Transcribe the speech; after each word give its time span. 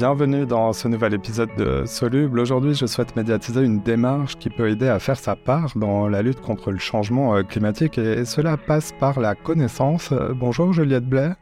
Bienvenue 0.00 0.46
dans 0.46 0.72
ce 0.72 0.88
nouvel 0.88 1.12
épisode 1.12 1.50
de 1.58 1.84
Soluble. 1.84 2.40
Aujourd'hui, 2.40 2.72
je 2.72 2.86
souhaite 2.86 3.14
médiatiser 3.16 3.60
une 3.60 3.80
démarche 3.80 4.38
qui 4.38 4.48
peut 4.48 4.70
aider 4.70 4.88
à 4.88 4.98
faire 4.98 5.18
sa 5.18 5.36
part 5.36 5.76
dans 5.76 6.08
la 6.08 6.22
lutte 6.22 6.40
contre 6.40 6.70
le 6.70 6.78
changement 6.78 7.36
euh, 7.36 7.42
climatique 7.42 7.98
et 7.98 8.24
cela 8.24 8.56
passe 8.56 8.92
par 8.98 9.20
la 9.20 9.34
connaissance. 9.34 10.14
Bonjour 10.36 10.72
Juliette 10.72 11.06
Blais. 11.06 11.32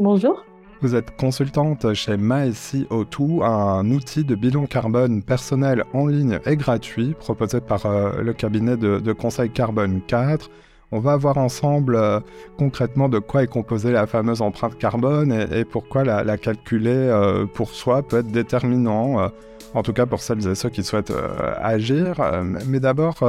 Bonjour. 0.00 0.42
Vous 0.80 0.94
êtes 0.94 1.14
consultante 1.18 1.92
chez 1.92 2.16
MyCO2, 2.16 3.44
un 3.44 3.90
outil 3.90 4.24
de 4.24 4.34
bilan 4.34 4.64
carbone 4.64 5.22
personnel 5.22 5.84
en 5.92 6.06
ligne 6.06 6.38
et 6.46 6.56
gratuit 6.56 7.12
proposé 7.12 7.60
par 7.60 7.84
euh, 7.84 8.22
le 8.22 8.32
cabinet 8.32 8.78
de, 8.78 8.98
de 8.98 9.12
conseil 9.12 9.50
Carbone 9.50 10.00
4. 10.06 10.48
On 10.94 11.00
va 11.00 11.16
voir 11.16 11.38
ensemble 11.38 11.96
euh, 11.96 12.20
concrètement 12.58 13.08
de 13.08 13.18
quoi 13.18 13.42
est 13.42 13.46
composée 13.46 13.92
la 13.92 14.06
fameuse 14.06 14.42
empreinte 14.42 14.76
carbone 14.76 15.32
et, 15.32 15.64
pourquoi 15.64 16.04
la, 16.04 16.36
calculer 16.36 16.90
euh, 16.90 17.46
pour 17.46 17.70
soi 17.70 18.02
peut 18.02 18.18
être 18.18 18.30
déterminant, 18.30 19.18
euh, 19.18 19.28
en 19.72 19.82
tout 19.82 19.94
cas 19.94 20.04
pour 20.04 20.20
celles 20.20 20.46
et 20.46 20.54
ceux 20.54 20.68
qui 20.68 20.82
souhaitent 20.82 21.14
agir. 21.62 22.20
mais 22.68 22.78
d'abord, 22.78 23.24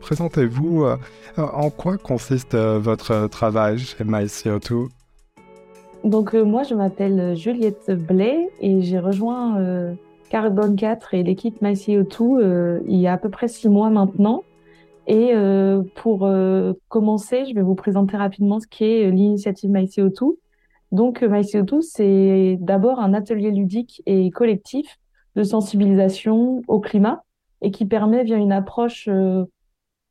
présentez-vous 0.00 0.86
en 1.36 1.70
quoi 1.70 1.98
consiste 1.98 2.54
votre 2.54 3.26
travail 3.26 3.78
chez 3.78 4.04
MyCO2? 4.04 4.88
Donc 6.04 6.34
moi, 6.34 6.62
je 6.62 6.76
m'appelle 6.76 7.34
Juliette 7.34 7.90
Blais 7.90 8.50
et 8.60 8.82
j'ai 8.82 9.00
rejoint 9.00 9.96
Carbone 10.30 10.76
4 10.76 11.14
et 11.14 11.24
l'équipe 11.24 11.60
MyCO2 11.60 12.82
il 12.86 13.00
y 13.00 13.08
a 13.08 13.14
à 13.14 13.18
peu 13.18 13.30
près 13.30 13.48
six 13.48 13.68
mois 13.68 13.90
maintenant. 13.90 14.44
Et 15.06 15.34
euh, 15.34 15.82
pour 15.96 16.26
euh, 16.26 16.72
commencer, 16.88 17.44
je 17.46 17.54
vais 17.54 17.62
vous 17.62 17.74
présenter 17.74 18.16
rapidement 18.16 18.60
ce 18.60 18.66
qu'est 18.66 19.06
euh, 19.06 19.10
l'initiative 19.10 19.70
MyCO2. 19.70 20.36
Donc, 20.92 21.22
MyCO2, 21.22 21.82
c'est 21.82 22.56
d'abord 22.60 23.00
un 23.00 23.14
atelier 23.14 23.50
ludique 23.50 24.02
et 24.06 24.30
collectif 24.30 24.98
de 25.36 25.42
sensibilisation 25.42 26.62
au 26.68 26.80
climat 26.80 27.24
et 27.60 27.70
qui 27.70 27.84
permet, 27.84 28.22
via 28.24 28.36
une 28.36 28.52
approche 28.52 29.08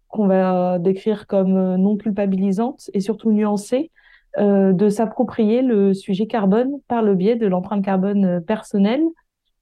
qu'on 0.10 0.28
va 0.28 0.80
décrire 0.80 1.26
comme 1.28 1.76
non 1.76 1.96
culpabilisante 1.96 2.90
et 2.94 3.00
surtout 3.00 3.32
nuancée, 3.32 3.92
de 4.38 4.90
s'approprier 4.90 5.62
le 5.62 5.94
sujet 5.94 6.26
carbone 6.26 6.80
par 6.90 7.02
le 7.02 7.16
biais 7.16 7.36
de 7.36 7.48
l'empreinte 7.48 7.86
carbone 7.86 8.44
personnelle 8.46 9.04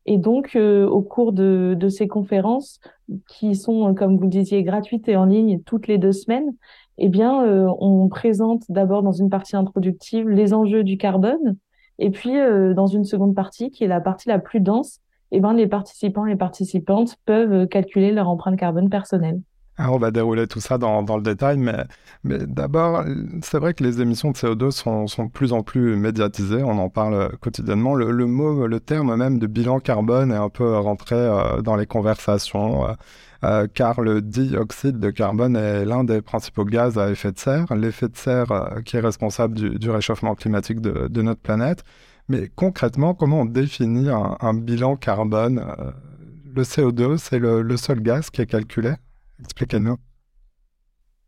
et 0.05 0.17
donc, 0.17 0.55
euh, 0.55 0.87
au 0.87 1.01
cours 1.01 1.31
de, 1.31 1.77
ces 1.89 2.07
conférences, 2.07 2.79
qui 3.27 3.55
sont, 3.55 3.89
euh, 3.89 3.93
comme 3.93 4.17
vous 4.17 4.23
le 4.23 4.29
disiez, 4.29 4.63
gratuites 4.63 5.07
et 5.07 5.15
en 5.15 5.25
ligne 5.25 5.61
toutes 5.63 5.87
les 5.87 5.97
deux 5.97 6.11
semaines, 6.11 6.55
eh 6.97 7.09
bien, 7.09 7.43
euh, 7.45 7.67
on 7.79 8.07
présente 8.09 8.63
d'abord 8.69 9.03
dans 9.03 9.11
une 9.11 9.29
partie 9.29 9.55
introductive 9.55 10.27
les 10.27 10.53
enjeux 10.53 10.83
du 10.83 10.97
carbone, 10.97 11.57
et 11.99 12.09
puis 12.09 12.33
dans 12.75 12.87
une 12.87 13.05
seconde 13.05 13.35
partie, 13.35 13.69
qui 13.69 13.83
est 13.83 13.87
la 13.87 14.01
partie 14.01 14.27
la 14.27 14.39
plus 14.39 14.59
dense, 14.59 14.99
eh 15.31 15.39
ben, 15.39 15.53
les 15.53 15.67
participants 15.67 16.25
et 16.25 16.31
les 16.31 16.35
participantes 16.35 17.15
peuvent 17.25 17.67
calculer 17.67 18.11
leur 18.11 18.27
empreinte 18.27 18.57
carbone 18.57 18.89
personnelle. 18.89 19.39
Ah, 19.83 19.91
on 19.91 19.97
va 19.97 20.11
dérouler 20.11 20.45
tout 20.45 20.59
ça 20.61 20.77
dans, 20.77 21.01
le 21.01 21.23
détail, 21.23 21.57
mais, 21.57 21.75
d'abord, 22.23 23.03
c'est 23.41 23.57
vrai 23.57 23.73
que 23.73 23.83
les 23.83 23.99
émissions 23.99 24.29
de 24.29 24.37
CO2 24.37 24.69
sont, 24.69 25.05
de 25.05 25.31
plus 25.31 25.53
en 25.53 25.63
plus 25.63 25.95
médiatisées, 25.95 26.61
on 26.61 26.77
en 26.77 26.89
parle 26.89 27.35
quotidiennement. 27.39 27.95
Le, 27.95 28.27
mot, 28.27 28.67
le 28.67 28.79
terme 28.79 29.15
même 29.15 29.39
de 29.39 29.47
bilan 29.47 29.79
carbone 29.79 30.31
est 30.31 30.35
un 30.35 30.49
peu 30.49 30.77
rentré 30.77 31.15
euh, 31.15 31.63
dans 31.63 31.75
les 31.75 31.87
conversations, 31.87 32.85
euh, 32.85 32.93
euh, 33.43 33.67
car 33.73 34.01
le 34.01 34.21
dioxyde 34.21 34.99
de 34.99 35.09
carbone 35.09 35.55
est 35.55 35.83
l'un 35.83 36.03
des 36.03 36.21
principaux 36.21 36.63
gaz 36.63 36.99
à 36.99 37.09
effet 37.09 37.31
de 37.31 37.39
serre, 37.39 37.73
l'effet 37.73 38.07
de 38.07 38.17
serre 38.17 38.81
qui 38.85 38.97
est 38.97 38.99
responsable 38.99 39.79
du, 39.79 39.89
réchauffement 39.89 40.35
climatique 40.35 40.79
de, 40.79 41.21
notre 41.23 41.41
planète. 41.41 41.83
Mais 42.29 42.51
concrètement, 42.55 43.15
comment 43.15 43.41
on 43.41 43.45
définit 43.45 44.09
un, 44.11 44.53
bilan 44.53 44.95
carbone 44.95 45.65
Le 46.55 46.61
CO2, 46.61 47.17
c'est 47.17 47.39
le 47.39 47.77
seul 47.77 48.01
gaz 48.01 48.29
qui 48.29 48.43
est 48.43 48.45
calculé? 48.45 48.93
Expliquez-nous. 49.41 49.97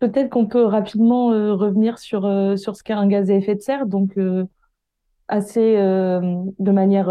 Peut-être 0.03 0.29
qu'on 0.29 0.47
peut 0.47 0.65
rapidement 0.65 1.31
euh, 1.31 1.53
revenir 1.53 1.97
sur, 1.97 2.25
euh, 2.25 2.57
sur 2.57 2.75
ce 2.75 2.83
qu'est 2.83 2.91
un 2.91 3.07
gaz 3.07 3.31
à 3.31 3.35
effet 3.35 3.55
de 3.55 3.61
serre, 3.61 3.85
donc 3.85 4.17
euh, 4.17 4.43
assez, 5.29 5.77
de 5.77 6.71
manière 6.71 7.09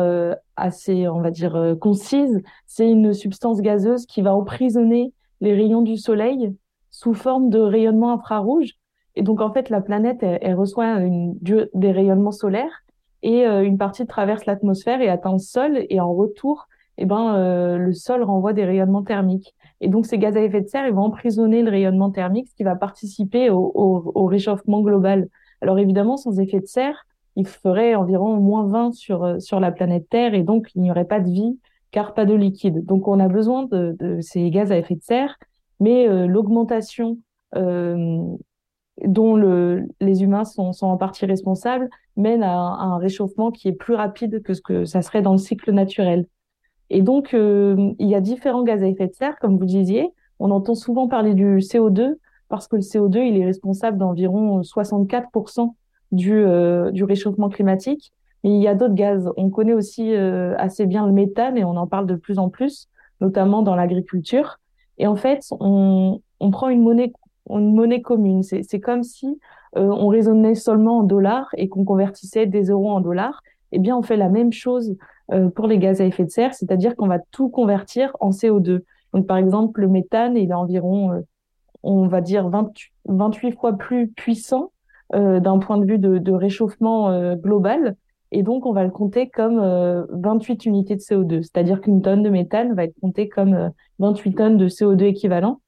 assez, 0.56 1.08
on 1.08 1.22
va 1.22 1.30
dire, 1.30 1.74
concise. 1.80 2.42
C'est 2.66 2.88
une 2.88 3.14
substance 3.14 3.62
gazeuse 3.62 4.04
qui 4.04 4.20
va 4.20 4.34
emprisonner 4.34 5.14
les 5.40 5.54
rayons 5.54 5.80
du 5.80 5.96
soleil 5.96 6.54
sous 6.90 7.14
forme 7.14 7.48
de 7.48 7.58
rayonnement 7.58 8.12
infrarouge. 8.12 8.74
Et 9.16 9.22
donc, 9.22 9.40
en 9.40 9.50
fait, 9.50 9.70
la 9.70 9.80
planète, 9.80 10.22
reçoit 10.54 10.98
des 11.00 11.90
rayonnements 11.90 12.32
solaires 12.32 12.84
et 13.22 13.44
une 13.46 13.78
partie 13.78 14.06
traverse 14.06 14.44
l'atmosphère 14.44 15.00
et 15.00 15.08
atteint 15.08 15.32
le 15.32 15.38
sol. 15.38 15.86
Et 15.88 15.98
en 15.98 16.12
retour, 16.12 16.68
eh 16.98 17.06
ben, 17.06 17.78
le 17.78 17.92
sol 17.94 18.22
renvoie 18.22 18.52
des 18.52 18.66
rayonnements 18.66 19.02
thermiques. 19.02 19.56
Et 19.82 19.88
donc, 19.88 20.06
ces 20.06 20.16
gaz 20.16 20.36
à 20.36 20.40
effet 20.40 20.60
de 20.60 20.68
serre, 20.68 20.86
ils 20.86 20.94
vont 20.94 21.02
emprisonner 21.02 21.60
le 21.60 21.70
rayonnement 21.70 22.10
thermique, 22.10 22.48
ce 22.48 22.54
qui 22.54 22.62
va 22.62 22.76
participer 22.76 23.50
au, 23.50 24.26
réchauffement 24.26 24.80
global. 24.80 25.28
Alors, 25.60 25.78
évidemment, 25.80 26.16
sans 26.16 26.38
effet 26.38 26.60
de 26.60 26.66
serre, 26.66 27.04
il 27.34 27.48
ferait 27.48 27.96
environ 27.96 28.36
moins 28.36 28.64
20 28.68 28.94
sur, 28.94 29.24
euh, 29.24 29.38
sur 29.40 29.58
la 29.58 29.72
planète 29.72 30.08
Terre 30.08 30.34
et 30.34 30.42
donc 30.42 30.68
il 30.74 30.82
n'y 30.82 30.90
aurait 30.90 31.06
pas 31.06 31.18
de 31.18 31.30
vie 31.30 31.58
car 31.90 32.14
pas 32.14 32.26
de 32.26 32.34
liquide. 32.34 32.84
Donc, 32.84 33.08
on 33.08 33.18
a 33.18 33.28
besoin 33.28 33.64
de, 33.64 34.18
ces 34.20 34.48
gaz 34.50 34.70
à 34.70 34.78
effet 34.78 34.94
de 34.94 35.02
serre, 35.02 35.36
mais 35.80 36.08
euh, 36.08 36.26
l'augmentation 36.26 37.18
euh, 37.56 38.22
dont 39.04 39.34
le, 39.34 39.88
les 40.00 40.22
humains 40.22 40.44
sont, 40.44 40.72
en 40.82 40.96
partie 40.96 41.26
responsables 41.26 41.88
mène 42.16 42.44
à 42.44 42.54
un 42.54 42.98
réchauffement 42.98 43.50
qui 43.50 43.68
est 43.68 43.72
plus 43.72 43.94
rapide 43.94 44.42
que 44.42 44.54
ce 44.54 44.62
que 44.62 44.84
ça 44.84 45.02
serait 45.02 45.22
dans 45.22 45.32
le 45.32 45.38
cycle 45.38 45.72
naturel. 45.72 46.26
Et 46.92 47.00
donc, 47.00 47.32
euh, 47.32 47.94
il 47.98 48.06
y 48.06 48.14
a 48.14 48.20
différents 48.20 48.64
gaz 48.64 48.82
à 48.82 48.86
effet 48.86 49.08
de 49.08 49.14
serre, 49.14 49.38
comme 49.40 49.56
vous 49.56 49.64
disiez. 49.64 50.12
On 50.38 50.50
entend 50.50 50.74
souvent 50.74 51.08
parler 51.08 51.32
du 51.32 51.56
CO2 51.56 52.16
parce 52.50 52.68
que 52.68 52.76
le 52.76 52.82
CO2, 52.82 53.26
il 53.26 53.38
est 53.38 53.46
responsable 53.46 53.96
d'environ 53.96 54.60
64% 54.60 55.74
du, 56.12 56.34
euh, 56.34 56.90
du 56.90 57.02
réchauffement 57.04 57.48
climatique. 57.48 58.12
Mais 58.44 58.50
il 58.50 58.62
y 58.62 58.68
a 58.68 58.74
d'autres 58.74 58.94
gaz. 58.94 59.32
On 59.38 59.48
connaît 59.48 59.72
aussi 59.72 60.14
euh, 60.14 60.54
assez 60.58 60.84
bien 60.84 61.06
le 61.06 61.12
méthane 61.12 61.56
et 61.56 61.64
on 61.64 61.78
en 61.78 61.86
parle 61.86 62.06
de 62.06 62.14
plus 62.14 62.38
en 62.38 62.50
plus, 62.50 62.88
notamment 63.22 63.62
dans 63.62 63.74
l'agriculture. 63.74 64.58
Et 64.98 65.06
en 65.06 65.16
fait, 65.16 65.46
on, 65.60 66.20
prend 66.50 66.68
une 66.68 66.82
monnaie, 66.82 67.14
une 67.48 67.74
monnaie 67.74 68.02
commune. 68.02 68.42
C'est 68.42 68.80
comme 68.80 69.02
si 69.02 69.40
on 69.74 70.08
raisonnait 70.08 70.54
seulement 70.54 70.98
en 70.98 71.02
dollars 71.04 71.48
et 71.56 71.70
qu'on 71.70 71.84
convertissait 71.86 72.44
des 72.44 72.64
euros 72.64 72.90
en 72.90 73.00
dollars. 73.00 73.40
Eh 73.72 73.78
bien, 73.78 73.96
on 73.96 74.02
fait 74.02 74.18
la 74.18 74.28
même 74.28 74.52
chose 74.52 74.94
pour 75.54 75.66
les 75.66 75.78
gaz 75.78 76.00
à 76.00 76.04
effet 76.04 76.24
de 76.24 76.30
serre, 76.30 76.54
c'est-à-dire 76.54 76.96
qu'on 76.96 77.06
va 77.06 77.18
tout 77.30 77.48
convertir 77.48 78.16
en 78.20 78.30
CO2. 78.30 78.82
Donc, 79.12 79.26
par 79.26 79.36
exemple, 79.36 79.80
le 79.80 79.88
méthane, 79.88 80.36
il 80.36 80.50
est 80.50 80.54
environ, 80.54 81.12
euh, 81.12 81.20
on 81.82 82.06
va 82.06 82.20
dire, 82.20 82.48
28 82.48 83.52
fois 83.52 83.74
plus 83.74 84.08
puissant 84.08 84.72
euh, 85.14 85.40
d'un 85.40 85.58
point 85.58 85.78
de 85.78 85.84
vue 85.84 85.98
de, 85.98 86.32
réchauffement 86.32 87.34
global. 87.36 87.96
Et 88.30 88.42
donc, 88.42 88.64
on 88.64 88.72
va 88.72 88.84
le 88.84 88.90
compter 88.90 89.28
comme 89.28 89.58
28 90.10 90.64
unités 90.64 90.96
de 90.96 91.00
CO2. 91.00 91.42
C'est-à-dire 91.42 91.80
qu'une 91.82 92.00
tonne 92.00 92.22
de 92.22 92.30
méthane 92.30 92.74
va 92.74 92.84
être 92.84 92.98
comptée 93.00 93.28
comme 93.28 93.70
28 93.98 94.34
tonnes 94.34 94.56
de 94.56 94.68
CO2 94.68 95.04
équivalent. 95.04 95.60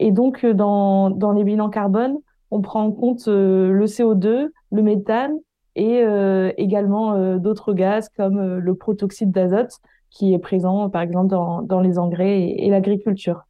Et 0.00 0.10
donc, 0.10 0.44
dans, 0.44 1.10
dans 1.10 1.32
les 1.32 1.44
bilans 1.44 1.70
carbone, 1.70 2.16
on 2.50 2.60
prend 2.60 2.82
en 2.82 2.90
compte 2.90 3.26
le 3.28 3.84
CO2, 3.84 4.48
le 4.72 4.82
méthane 4.82 5.36
et 5.78 6.02
euh, 6.02 6.50
également 6.56 7.14
euh, 7.14 7.38
d'autres 7.38 7.72
gaz 7.72 8.08
comme 8.08 8.38
euh, 8.38 8.58
le 8.58 8.74
protoxyde 8.74 9.30
d'azote 9.30 9.78
qui 10.10 10.34
est 10.34 10.38
présent 10.40 10.90
par 10.90 11.02
exemple 11.02 11.28
dans, 11.28 11.62
dans 11.62 11.80
les 11.80 12.00
engrais 12.00 12.40
et, 12.50 12.68
l'agriculture. 12.68 13.42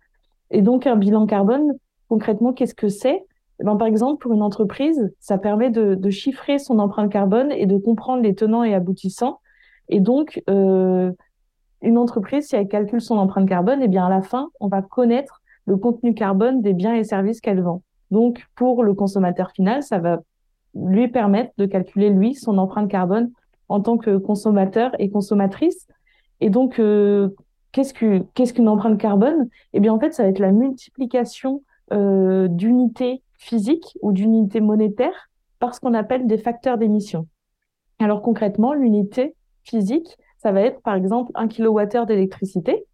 Et 0.50 0.60
donc 0.60 0.86
un 0.86 0.96
bilan 0.96 1.24
carbone, 1.24 1.72
concrètement, 2.10 2.52
qu'est-ce 2.52 2.74
que 2.74 2.88
c'est? 2.88 3.24
Eh 3.60 3.64
ben, 3.64 3.76
Par 3.76 3.88
exemple, 3.88 4.20
pour 4.22 4.34
une 4.34 4.42
entreprise, 4.42 5.10
ça 5.20 5.38
permet 5.38 5.70
de, 5.70 6.10
chiffrer 6.10 6.58
son 6.58 6.78
empreinte 6.80 7.10
carbone 7.10 7.50
et 7.50 7.64
de 7.64 7.78
comprendre 7.78 8.22
les 8.22 8.34
tenants 8.34 8.62
et 8.62 8.74
aboutissants. 8.74 9.40
Et 9.88 10.00
donc, 10.00 10.42
une 10.46 11.98
entreprise, 11.98 12.48
si 12.48 12.56
elle 12.56 12.68
calcule 12.68 13.00
son 13.00 13.16
empreinte 13.16 13.48
carbone, 13.48 13.80
eh 13.82 13.88
bien 13.88 14.06
à 14.06 14.10
la 14.10 14.22
fin, 14.22 14.50
on 14.60 14.68
va 14.68 14.82
connaître 14.82 15.40
le 15.64 15.76
contenu 15.76 16.14
carbone 16.14 16.60
des 16.60 16.74
biens 16.74 16.94
et 16.94 17.04
services 17.04 17.40
qu'elle 17.40 17.62
vend. 17.62 17.82
Donc, 18.10 18.44
pour 18.54 18.84
le 18.84 18.94
consommateur 18.94 19.50
final, 19.50 19.82
ça 19.82 19.98
va 19.98 20.20
lui 20.74 21.08
permettre 21.08 21.52
de 21.58 21.66
calculer, 21.66 22.10
lui, 22.10 22.34
son 22.34 22.58
empreinte 22.58 22.90
carbone 22.90 23.30
en 23.68 23.80
tant 23.80 23.98
que 23.98 24.16
consommateur 24.16 24.92
et 24.98 25.10
consommatrice. 25.10 25.86
Et 26.40 26.50
donc, 26.50 26.78
euh, 26.78 27.30
qu'est-ce 27.72 27.92
qu'une 27.94 28.68
empreinte 28.68 28.98
carbone? 28.98 29.48
Eh 29.72 29.80
bien, 29.80 29.92
en 29.92 30.00
fait, 30.00 30.12
ça 30.12 30.22
va 30.22 30.28
être 30.28 30.38
la 30.38 30.52
multiplication 30.52 31.62
euh, 31.92 32.48
d'unités 32.48 33.22
physiques 33.38 33.96
ou 34.02 34.12
d'unités 34.12 34.60
monétaires 34.60 35.28
par 35.58 35.74
ce 35.74 35.80
qu'on 35.80 35.94
appelle 35.94 36.26
des 36.26 36.38
facteurs 36.38 36.78
d'émission. 36.78 37.26
Alors, 37.98 38.22
concrètement, 38.22 38.72
l'unité 38.72 39.34
physique, 39.64 40.16
ça 40.38 40.52
va 40.52 40.60
être, 40.60 40.80
par 40.82 40.94
exemple, 40.94 41.32
un 41.34 41.48
kilowattheure 41.48 42.06
d'électricité. 42.06 42.84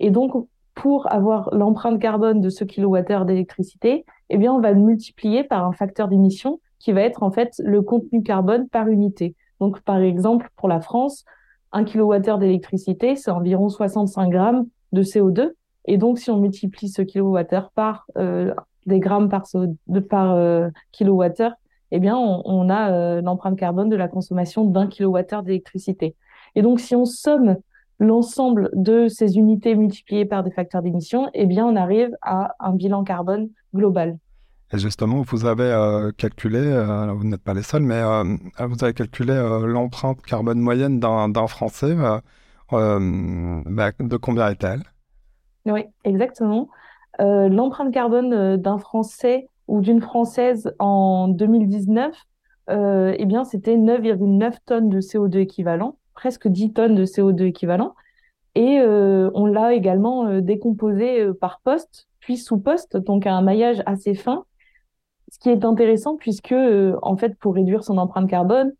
Et 0.00 0.10
donc, 0.10 0.32
pour 0.74 1.10
avoir 1.12 1.54
l'empreinte 1.54 2.00
carbone 2.00 2.40
de 2.40 2.50
ce 2.50 2.64
kilowattheure 2.64 3.24
d'électricité, 3.24 4.04
eh 4.30 4.38
bien, 4.38 4.52
on 4.52 4.60
va 4.60 4.72
le 4.72 4.80
multiplier 4.80 5.44
par 5.44 5.64
un 5.66 5.72
facteur 5.72 6.08
d'émission 6.08 6.60
qui 6.78 6.92
va 6.92 7.02
être 7.02 7.22
en 7.22 7.30
fait 7.30 7.60
le 7.64 7.82
contenu 7.82 8.22
carbone 8.22 8.68
par 8.68 8.88
unité. 8.88 9.34
Donc, 9.60 9.80
par 9.80 9.98
exemple, 9.98 10.50
pour 10.56 10.68
la 10.68 10.80
France, 10.80 11.24
1 11.72 11.84
kWh 11.84 12.38
d'électricité, 12.38 13.16
c'est 13.16 13.30
environ 13.30 13.68
65 13.68 14.30
grammes 14.30 14.66
de 14.92 15.02
CO2. 15.02 15.52
Et 15.86 15.98
donc, 15.98 16.18
si 16.18 16.30
on 16.30 16.38
multiplie 16.38 16.88
ce 16.88 17.02
kilowattheure 17.02 17.70
par 17.74 18.06
euh, 18.18 18.54
des 18.86 19.00
grammes 19.00 19.28
par, 19.28 19.44
de, 19.54 20.00
par 20.00 20.34
euh, 20.34 20.68
kilowattheure, 20.92 21.52
eh 21.92 22.00
bien, 22.00 22.16
on, 22.16 22.42
on 22.44 22.68
a 22.68 22.92
euh, 22.92 23.20
l'empreinte 23.20 23.58
carbone 23.58 23.88
de 23.88 23.96
la 23.96 24.08
consommation 24.08 24.64
d'un 24.64 24.86
kilowattheure 24.86 25.42
d'électricité. 25.42 26.16
Et 26.54 26.62
donc, 26.62 26.80
si 26.80 26.96
on 26.96 27.04
somme 27.04 27.56
l'ensemble 27.98 28.70
de 28.74 29.08
ces 29.08 29.38
unités 29.38 29.74
multipliées 29.74 30.24
par 30.24 30.42
des 30.42 30.50
facteurs 30.50 30.82
d'émission, 30.82 31.30
eh 31.34 31.46
bien, 31.46 31.66
on 31.66 31.76
arrive 31.76 32.16
à 32.22 32.54
un 32.60 32.72
bilan 32.72 33.04
carbone 33.04 33.48
global. 33.74 34.18
Et 34.72 34.78
justement, 34.78 35.22
vous 35.22 35.46
avez 35.46 35.64
euh, 35.64 36.10
calculé, 36.10 36.58
euh, 36.58 37.12
vous 37.12 37.24
n'êtes 37.24 37.42
pas 37.42 37.54
les 37.54 37.62
seuls, 37.62 37.82
mais 37.82 38.00
euh, 38.02 38.24
vous 38.66 38.82
avez 38.82 38.94
calculé 38.94 39.34
l'empreinte 39.64 40.20
carbone 40.22 40.58
moyenne 40.58 40.98
d'un 40.98 41.46
Français. 41.46 41.94
Bah, 41.94 42.22
de 42.72 44.16
combien 44.16 44.50
est-elle? 44.50 44.82
Oui, 45.66 45.84
exactement. 46.04 46.68
l'empreinte 47.20 47.94
carbone 47.94 48.56
d'un 48.56 48.78
Français 48.78 49.48
ou 49.68 49.80
d'une 49.80 50.00
Française 50.00 50.74
en 50.80 51.28
2019, 51.28 52.16
eh 52.68 53.24
bien, 53.24 53.44
c'était 53.44 53.76
9,9 53.76 54.54
tonnes 54.66 54.88
de 54.88 55.00
CO2 55.00 55.38
équivalent, 55.38 55.96
presque 56.14 56.48
10 56.48 56.72
tonnes 56.72 56.94
de 56.96 57.04
CO2 57.04 57.44
équivalent. 57.44 57.94
Et 58.56 58.80
on 58.80 59.46
l'a 59.46 59.74
également 59.74 60.40
décomposé 60.40 61.32
par 61.40 61.60
poste, 61.60 62.08
puis 62.18 62.36
sous 62.36 62.58
poste, 62.58 62.96
donc 62.96 63.28
à 63.28 63.34
un 63.34 63.42
maillage 63.42 63.80
assez 63.86 64.14
fin 64.14 64.44
ce 65.30 65.38
qui 65.38 65.50
est 65.50 65.64
intéressant 65.64 66.16
puisque, 66.16 66.52
euh, 66.52 66.96
en 67.02 67.16
fait, 67.16 67.36
pour 67.38 67.54
réduire 67.54 67.84
son 67.84 67.98
empreinte 67.98 68.28
carbone, 68.28 68.72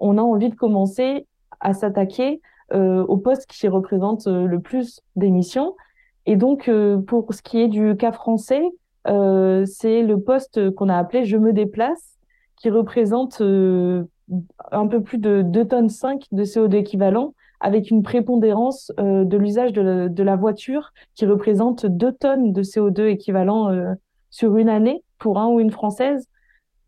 on 0.00 0.18
a 0.18 0.22
envie 0.22 0.48
de 0.48 0.54
commencer 0.54 1.26
à 1.60 1.74
s'attaquer 1.74 2.40
euh, 2.72 3.04
au 3.04 3.18
poste 3.18 3.46
qui 3.46 3.68
représente 3.68 4.26
euh, 4.26 4.46
le 4.46 4.60
plus 4.60 5.00
d'émissions. 5.16 5.76
Et 6.24 6.36
donc, 6.36 6.70
pour 7.08 7.34
ce 7.34 7.42
qui 7.42 7.60
est 7.60 7.66
du 7.66 7.96
cas 7.96 8.12
français, 8.12 8.62
c'est 9.04 10.02
le 10.02 10.16
poste 10.24 10.70
qu'on 10.70 10.88
a 10.88 10.96
appelé 10.96 11.24
Je 11.24 11.36
me 11.36 11.52
déplace, 11.52 12.16
qui 12.54 12.70
représente 12.70 13.40
un 13.40 14.86
peu 14.86 15.02
plus 15.02 15.18
de 15.18 15.42
2 15.42 15.64
tonnes 15.66 15.88
5 15.88 16.26
de 16.30 16.44
CO2 16.44 16.76
équivalent, 16.76 17.34
avec 17.58 17.90
une 17.90 18.04
prépondérance 18.04 18.92
de 18.98 19.36
l'usage 19.36 19.72
de, 19.72 20.06
de, 20.06 20.22
la 20.22 20.36
voiture 20.36 20.92
qui 21.16 21.26
représente 21.26 21.86
2 21.86 22.12
tonnes 22.12 22.52
de 22.52 22.62
CO2 22.62 23.08
équivalent 23.08 23.96
sur 24.30 24.56
une 24.56 24.68
année 24.68 25.02
pour 25.22 25.38
un 25.38 25.46
ou 25.48 25.60
une 25.60 25.70
française. 25.70 26.28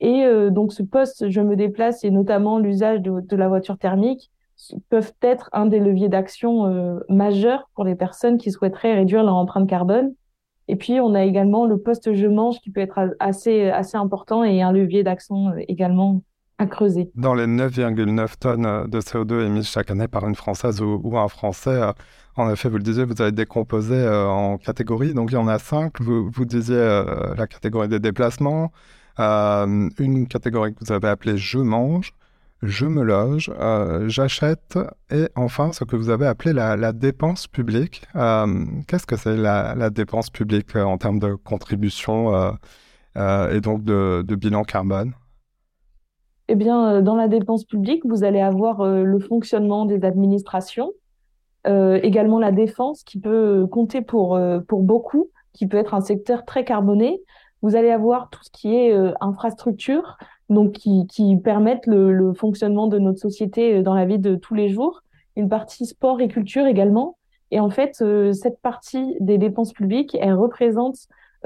Et 0.00 0.24
euh, 0.24 0.50
donc 0.50 0.72
ce 0.72 0.82
poste, 0.82 1.30
je 1.30 1.40
me 1.40 1.54
déplace, 1.54 2.04
et 2.04 2.10
notamment 2.10 2.58
l'usage 2.58 3.00
de, 3.00 3.36
la 3.36 3.48
voiture 3.48 3.78
thermique, 3.78 4.30
peuvent 4.88 5.12
être 5.22 5.48
un 5.52 5.66
des 5.66 5.78
leviers 5.78 6.08
d'action 6.08 6.66
euh, 6.66 6.98
majeurs 7.08 7.70
pour 7.74 7.84
les 7.84 7.94
personnes 7.94 8.36
qui 8.36 8.50
souhaiteraient 8.50 8.94
réduire 8.94 9.22
leur 9.22 9.36
empreinte 9.36 9.68
carbone. 9.68 10.14
Et 10.66 10.76
puis, 10.76 11.00
on 11.00 11.14
a 11.14 11.24
également 11.24 11.64
le 11.64 11.78
poste 11.78 12.12
je 12.12 12.26
mange 12.26 12.58
qui 12.60 12.70
peut 12.70 12.80
être 12.80 13.14
assez, 13.20 13.70
assez 13.70 13.96
important 13.96 14.42
et 14.42 14.62
un 14.62 14.72
levier 14.72 15.04
d'action 15.04 15.50
euh, 15.50 15.60
également 15.68 16.22
à 16.58 16.66
creuser. 16.66 17.10
Dans 17.14 17.34
les 17.34 17.46
9,9 17.46 18.38
tonnes 18.38 18.88
de 18.88 19.00
CO2 19.00 19.46
émises 19.46 19.66
chaque 19.66 19.90
année 19.90 20.08
par 20.08 20.26
une 20.28 20.34
Française 20.34 20.80
ou 20.80 21.18
un 21.18 21.28
Français, 21.28 21.80
en 22.36 22.50
effet, 22.50 22.68
vous 22.68 22.78
le 22.78 22.82
disiez, 22.82 23.04
vous 23.04 23.20
avez 23.22 23.32
décomposé 23.32 23.94
euh, 23.94 24.26
en 24.26 24.58
catégories. 24.58 25.14
Donc, 25.14 25.30
il 25.30 25.34
y 25.34 25.36
en 25.38 25.46
a 25.46 25.58
cinq. 25.58 26.00
Vous, 26.00 26.44
disiez 26.44 26.76
euh, 26.76 27.34
la 27.36 27.46
catégorie 27.46 27.88
des 27.88 28.00
déplacements, 28.00 28.72
euh, 29.20 29.88
une 29.98 30.26
catégorie 30.26 30.74
que 30.74 30.84
vous 30.84 30.92
avez 30.92 31.08
appelée 31.08 31.36
Je 31.36 31.58
mange, 31.58 32.12
Je 32.62 32.86
me 32.86 33.02
loge, 33.04 33.52
J'achète, 34.08 34.78
et 35.10 35.28
enfin, 35.36 35.72
ce 35.72 35.84
que 35.84 35.96
vous 35.96 36.10
avez 36.10 36.26
appelé 36.26 36.52
la, 36.52 36.92
dépense 36.92 37.46
publique. 37.46 38.02
Qu'est-ce 38.14 39.06
que 39.06 39.16
c'est 39.16 39.36
la, 39.36 39.90
dépense 39.90 40.30
publique 40.30 40.74
en 40.76 40.98
termes 40.98 41.20
de 41.20 41.34
contribution 41.34 42.56
et 43.16 43.60
donc 43.60 43.84
de 43.84 44.34
bilan 44.34 44.64
carbone? 44.64 45.14
Eh 46.48 46.54
bien, 46.54 47.02
dans 47.02 47.16
la 47.16 47.28
dépense 47.28 47.64
publique, 47.64 48.04
vous 48.04 48.24
allez 48.24 48.40
avoir 48.40 48.84
le 48.86 49.18
fonctionnement 49.18 49.86
des 49.86 50.04
administrations, 50.04 50.92
euh, 51.66 51.98
également 52.02 52.38
la 52.38 52.52
défense 52.52 53.02
qui 53.04 53.18
peut 53.18 53.66
compter 53.66 54.02
pour, 54.02 54.36
euh, 54.36 54.60
pour 54.60 54.82
beaucoup, 54.82 55.30
qui 55.54 55.66
peut 55.66 55.78
être 55.78 55.94
un 55.94 56.02
secteur 56.02 56.44
très 56.44 56.64
carboné. 56.64 57.22
Vous 57.62 57.74
allez 57.74 57.90
avoir 57.90 58.28
tout 58.28 58.40
ce 58.42 58.50
qui 58.50 58.74
est 58.74 58.92
euh, 58.92 59.12
infrastructure, 59.22 60.18
donc 60.50 60.72
qui, 60.72 61.06
qui 61.06 61.38
permettent 61.38 61.86
le, 61.86 62.12
le, 62.12 62.34
fonctionnement 62.34 62.86
de 62.86 62.98
notre 62.98 63.18
société 63.18 63.82
dans 63.82 63.94
la 63.94 64.04
vie 64.04 64.18
de 64.18 64.34
tous 64.34 64.54
les 64.54 64.68
jours. 64.68 65.02
Une 65.36 65.48
partie 65.48 65.86
sport 65.86 66.20
et 66.20 66.28
culture 66.28 66.66
également. 66.66 67.16
Et 67.50 67.60
en 67.60 67.70
fait, 67.70 68.02
cette 68.32 68.60
partie 68.60 69.16
des 69.20 69.38
dépenses 69.38 69.72
publiques, 69.72 70.16
elle 70.20 70.34
représente 70.34 70.96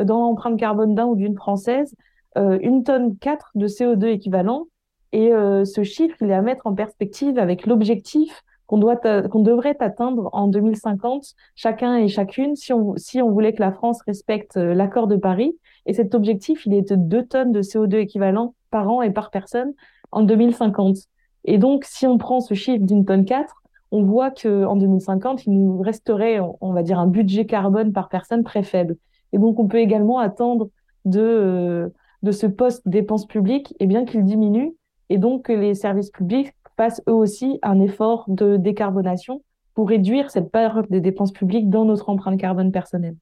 dans 0.03 0.21
l'empreinte 0.21 0.59
carbone 0.59 0.95
d'un 0.95 1.07
ou 1.07 1.17
d'une 1.17 1.37
française 1.37 1.95
une 2.37 2.83
tonne 2.83 3.17
4 3.19 3.51
de 3.57 3.67
CO2 3.67 4.07
équivalent. 4.07 4.69
Et 5.13 5.31
ce 5.31 5.85
chiffre, 5.85 6.17
il 6.21 6.31
est 6.31 6.35
à 6.35 6.43
mettre 6.43 6.67
en 6.67 6.75
perspective 6.75 7.39
avec 7.39 7.67
l'objectif 7.67 8.45
qu'on 8.69 8.79
doit 8.79 8.97
qu'on 8.97 9.41
devrait 9.41 9.77
atteindre 9.81 10.29
en 10.33 10.47
2050 10.47 11.35
chacun 11.57 11.97
et 11.97 12.07
chacune 12.07 12.55
si 12.55 12.73
on 12.73 12.97
si 12.97 13.21
on 13.21 13.31
voulait 13.31 13.55
que 13.55 13.63
la 13.63 13.73
France 13.73 14.03
respecte 14.07 14.57
euh, 14.59 14.75
l'accord 14.75 15.09
de 15.09 15.17
Paris. 15.17 15.59
Et 15.87 15.95
cet 15.95 16.15
objectif 16.15 16.67
il 16.67 16.75
est 16.75 16.91
de 16.91 16.95
2 16.95 17.27
tonnes 17.27 17.51
de 17.51 17.63
CO2 17.63 17.97
équivalent 17.97 18.55
par 18.71 18.89
an 18.91 19.03
et 19.03 19.11
par 19.11 19.31
personne 19.31 19.73
en 20.13 20.23
2050 20.23 20.99
et 21.45 21.57
donc 21.57 21.85
si 21.85 22.07
on 22.07 22.19
prend 22.19 22.41
ce 22.41 22.53
chiffre 22.53 22.85
d'une 22.85 23.07
tonne 23.07 23.25
4 23.25 23.55
on 23.91 24.03
voit 24.03 24.31
que 24.31 24.67
en 24.67 24.77
2050 24.77 25.47
il 25.47 25.53
nous 25.53 25.81
resterait 25.81 26.39
on 26.61 26.73
va 26.75 26.83
dire 26.83 26.99
un 26.99 27.07
budget 27.07 27.47
carbone 27.47 27.93
par 27.93 28.11
personne 28.11 28.45
très 28.45 28.63
faible. 28.63 28.97
Et 29.33 29.39
donc 29.39 29.59
on 29.59 29.67
peut 29.67 29.79
également 29.79 30.19
attendre 30.19 30.69
de 31.07 31.21
euh, 31.21 31.89
de 32.23 32.33
ce 32.33 32.47
poste 32.47 32.87
dépenses 32.87 33.27
publiques 33.27 33.75
et 33.81 33.87
bien 33.87 34.05
qu'il 34.05 34.25
diminue 34.25 34.75
et 35.11 35.19
donc 35.19 35.47
que 35.47 35.53
les 35.53 35.75
services 35.75 36.11
publics 36.11 36.53
fassent 36.77 37.03
eux 37.09 37.15
aussi 37.15 37.59
un 37.63 37.81
effort 37.81 38.25
de 38.29 38.57
décarbonation 38.57 39.43
pour 39.75 39.89
réduire 39.89 40.31
cette 40.31 40.51
part 40.51 40.83
des 40.91 41.01
dépenses 41.01 41.33
publiques 41.33 41.71
dans 41.71 41.85
notre 41.85 42.09
empreinte 42.09 42.41
carbone 42.41 42.73
personnelle. 42.73 43.17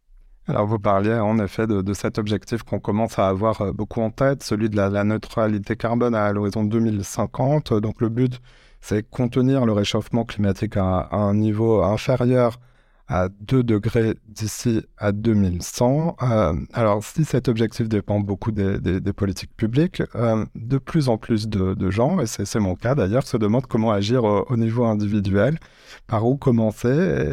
Alors 0.48 0.66
vous 0.66 0.78
parliez 0.78 1.14
en 1.14 1.38
effet 1.38 1.66
de, 1.66 1.92
cet 1.92 2.18
objectif 2.18 2.62
qu'on 2.62 2.78
commence 2.78 3.18
à 3.18 3.28
avoir 3.28 3.60
euh, 3.62 3.72
beaucoup 3.72 4.00
en 4.00 4.10
tête, 4.10 4.44
celui 4.44 4.70
de 4.70 4.76
la, 4.76 5.02
neutralité 5.02 5.74
carbone 5.74 6.14
à 6.14 6.32
l'horizon 6.32 6.62
2050. 6.62 7.74
Donc 7.74 8.00
le 8.00 8.08
but, 8.08 8.40
c'est 8.80 9.02
contenir 9.08 9.66
le 9.66 9.72
réchauffement 9.72 10.24
climatique 10.24 10.76
à 10.76 11.08
un 11.10 11.34
niveau 11.34 11.82
inférieur 11.82 12.60
à 13.08 13.28
2 13.28 13.62
degrés 13.62 14.14
d'ici 14.28 14.82
à 14.98 15.12
2100. 15.12 16.16
Euh, 16.22 16.54
alors, 16.72 17.04
si 17.04 17.24
cet 17.24 17.48
objectif 17.48 17.88
dépend 17.88 18.20
beaucoup 18.20 18.50
des, 18.50 19.00
politiques 19.12 19.54
publiques, 19.56 20.02
euh, 20.14 20.44
de 20.54 20.78
plus 20.78 21.08
en 21.08 21.16
plus 21.16 21.48
de, 21.48 21.90
gens, 21.90 22.20
et 22.20 22.26
c'est 22.26 22.58
mon 22.58 22.74
cas 22.74 22.94
d'ailleurs, 22.94 23.26
se 23.26 23.36
demandent 23.36 23.66
comment 23.66 23.92
agir 23.92 24.24
au, 24.24 24.56
niveau 24.56 24.84
individuel, 24.84 25.58
par 26.06 26.26
où 26.26 26.36
commencer. 26.36 26.88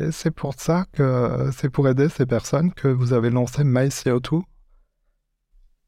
Et 0.07 0.11
c'est 0.11 0.31
pour 0.31 0.53
ça 0.53 0.85
que 0.93 1.49
c'est 1.55 1.69
pour 1.69 1.87
aider 1.87 2.09
ces 2.09 2.25
personnes 2.25 2.71
que 2.73 2.87
vous 2.87 3.13
avez 3.13 3.29
lancé 3.29 3.63
MyCO2. 3.63 4.41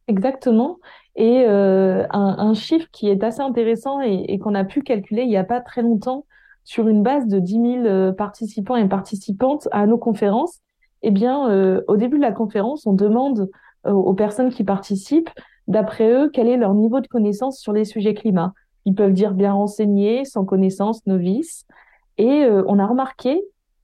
Exactement. 0.08 0.80
Et 1.16 1.46
euh, 1.48 2.06
un, 2.12 2.54
chiffre 2.54 2.88
qui 2.92 3.10
est 3.10 3.24
assez 3.24 3.42
intéressant 3.42 4.02
et, 4.02 4.26
et 4.28 4.38
qu'on 4.38 4.54
a 4.54 4.66
pu 4.66 4.82
calculer 4.82 5.24
il 5.24 5.30
n'y 5.30 5.38
a 5.38 5.44
pas 5.44 5.62
très 5.62 5.82
longtemps, 5.82 6.26
sur 6.66 6.88
une 6.88 7.04
base 7.04 7.28
de 7.28 7.40
10 7.40 7.54
000 7.54 7.86
euh, 7.86 8.12
participants 8.12 8.76
et 8.76 8.88
participantes 8.90 9.70
à 9.72 9.86
nos 9.86 10.00
conférences, 10.00 10.60
eh 11.04 11.12
bien, 11.12 11.50
euh, 11.50 11.82
au 11.88 11.96
début 11.96 12.18
de 12.18 12.24
la 12.24 12.32
conférence, 12.32 12.88
on 12.88 12.94
demande 12.94 13.50
euh, 13.86 13.92
aux 13.92 14.16
personnes 14.16 14.50
qui 14.50 14.64
participent, 14.64 15.30
d'après 15.68 16.12
eux, 16.12 16.30
quel 16.34 16.48
est 16.48 16.58
leur 16.58 16.74
niveau 16.74 17.00
de 17.00 17.08
connaissance 17.08 17.60
sur 17.60 17.72
les 17.72 17.86
sujets 17.86 18.16
climat. 18.16 18.54
Ils 18.86 18.96
peuvent 18.96 19.14
dire 19.14 19.34
bien 19.34 19.54
renseignés, 19.54 20.26
sans 20.26 20.44
connaissance, 20.44 21.06
novices. 21.06 21.66
Et 22.18 22.48
on 22.68 22.80
a 22.80 22.86
remarqué 22.86 23.42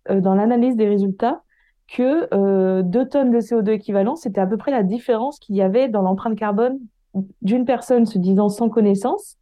dans 0.10 0.36
l'analyse 0.36 0.78
des 0.78 0.88
résultats 0.88 1.42
que 1.88 2.82
2 2.82 3.10
tonnes 3.10 3.32
de 3.32 3.40
CO2 3.40 3.72
équivalent, 3.72 4.16
c'était 4.16 4.40
à 4.40 4.48
peu 4.48 4.58
près 4.58 4.72
la 4.72 4.84
différence 4.84 5.40
qu'il 5.40 5.56
y 5.56 5.62
avait 5.62 5.90
dans 5.90 6.02
l'empreinte 6.02 6.38
carbone 6.38 6.80
d'une 7.42 7.66
personne 7.66 8.06
se 8.06 8.20
disant 8.20 8.48
sans 8.48 8.70
connaissance 8.70 9.38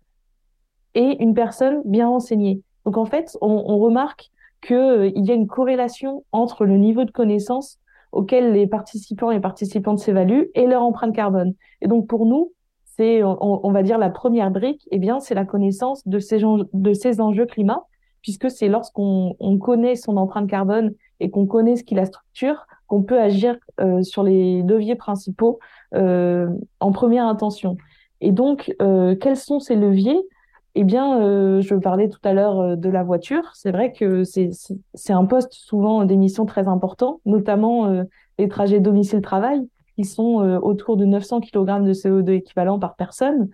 et 0.96 1.22
une 1.22 1.34
personne 1.34 1.82
bien 1.86 2.08
renseignée. 2.08 2.64
Donc 2.90 2.98
en 2.98 3.06
fait, 3.06 3.38
on, 3.40 3.78
remarque 3.78 4.32
qu'il 4.62 4.76
euh, 4.76 5.12
y 5.14 5.30
a 5.30 5.36
une 5.36 5.46
corrélation 5.46 6.24
entre 6.32 6.66
le 6.66 6.76
niveau 6.76 7.04
de 7.04 7.12
connaissance 7.12 7.78
auquel 8.12 8.52
les 8.52 8.66
participants 8.66 9.30
et 9.30 9.40
participantes 9.40 10.00
s'évaluent 10.00 10.50
et 10.56 10.66
leur 10.66 10.82
empreinte 10.82 11.14
carbone. 11.14 11.54
Et 11.82 11.88
donc 11.88 12.08
pour 12.08 12.26
nous, 12.26 12.52
c'est, 12.98 13.22
on, 13.24 13.72
va 13.72 13.84
dire, 13.84 14.00
la 14.00 14.10
première 14.10 14.50
brique, 14.50 14.88
eh 14.90 14.98
bien, 14.98 15.20
c'est 15.20 15.36
la 15.36 15.46
connaissance 15.46 16.02
de 16.08 16.18
ces, 16.18 17.22
enjeux 17.22 17.46
climat, 17.46 17.86
puisque 18.24 18.50
c'est 18.50 18.70
lorsqu'on 18.70 19.36
connaît 19.62 19.96
son 19.96 20.18
empreinte 20.18 20.50
carbone 20.50 20.96
et 21.20 21.30
qu'on 21.30 21.46
connaît 21.46 21.76
ce 21.76 21.84
qui 21.84 21.94
la 21.94 22.08
structure 22.08 22.66
qu'on 22.88 23.04
peut 23.04 23.22
agir 23.22 23.56
euh, 23.80 24.02
sur 24.02 24.24
les 24.24 24.64
leviers 24.64 24.96
principaux 24.96 25.60
euh, 25.94 26.50
en 26.80 26.92
première 26.92 27.28
intention. 27.28 27.78
Et 28.20 28.32
donc, 28.32 28.74
quels 28.80 29.38
sont 29.38 29.60
ces 29.60 29.76
leviers? 29.76 30.20
Eh 30.76 30.84
bien, 30.84 31.20
euh, 31.20 31.62
je 31.62 31.76
parlais 31.76 32.10
tout 32.10 32.20
à 32.24 32.34
l'heure 32.34 32.60
euh, 32.60 32.76
de 32.76 32.90
la 32.90 33.04
voiture. 33.04 33.44
C'est 33.54 33.72
vrai 33.72 33.92
que 33.92 34.24
c'est 34.24 35.14
un 35.14 35.26
poste 35.26 35.54
souvent 35.54 36.06
d'émission 36.06 36.46
très 36.46 36.68
important, 36.68 37.22
notamment 37.26 37.88
euh, 37.88 38.04
les 38.38 38.48
trajets 38.48 38.80
domicile-travail, 38.80 39.68
qui 39.96 40.06
sont 40.06 40.36
autour 40.62 40.96
de 40.96 41.04
900 41.04 41.42
kg 41.42 41.84
de 41.84 41.92
CO2 41.92 42.30
équivalent 42.32 42.80
par 42.80 42.96
personne 42.96 43.50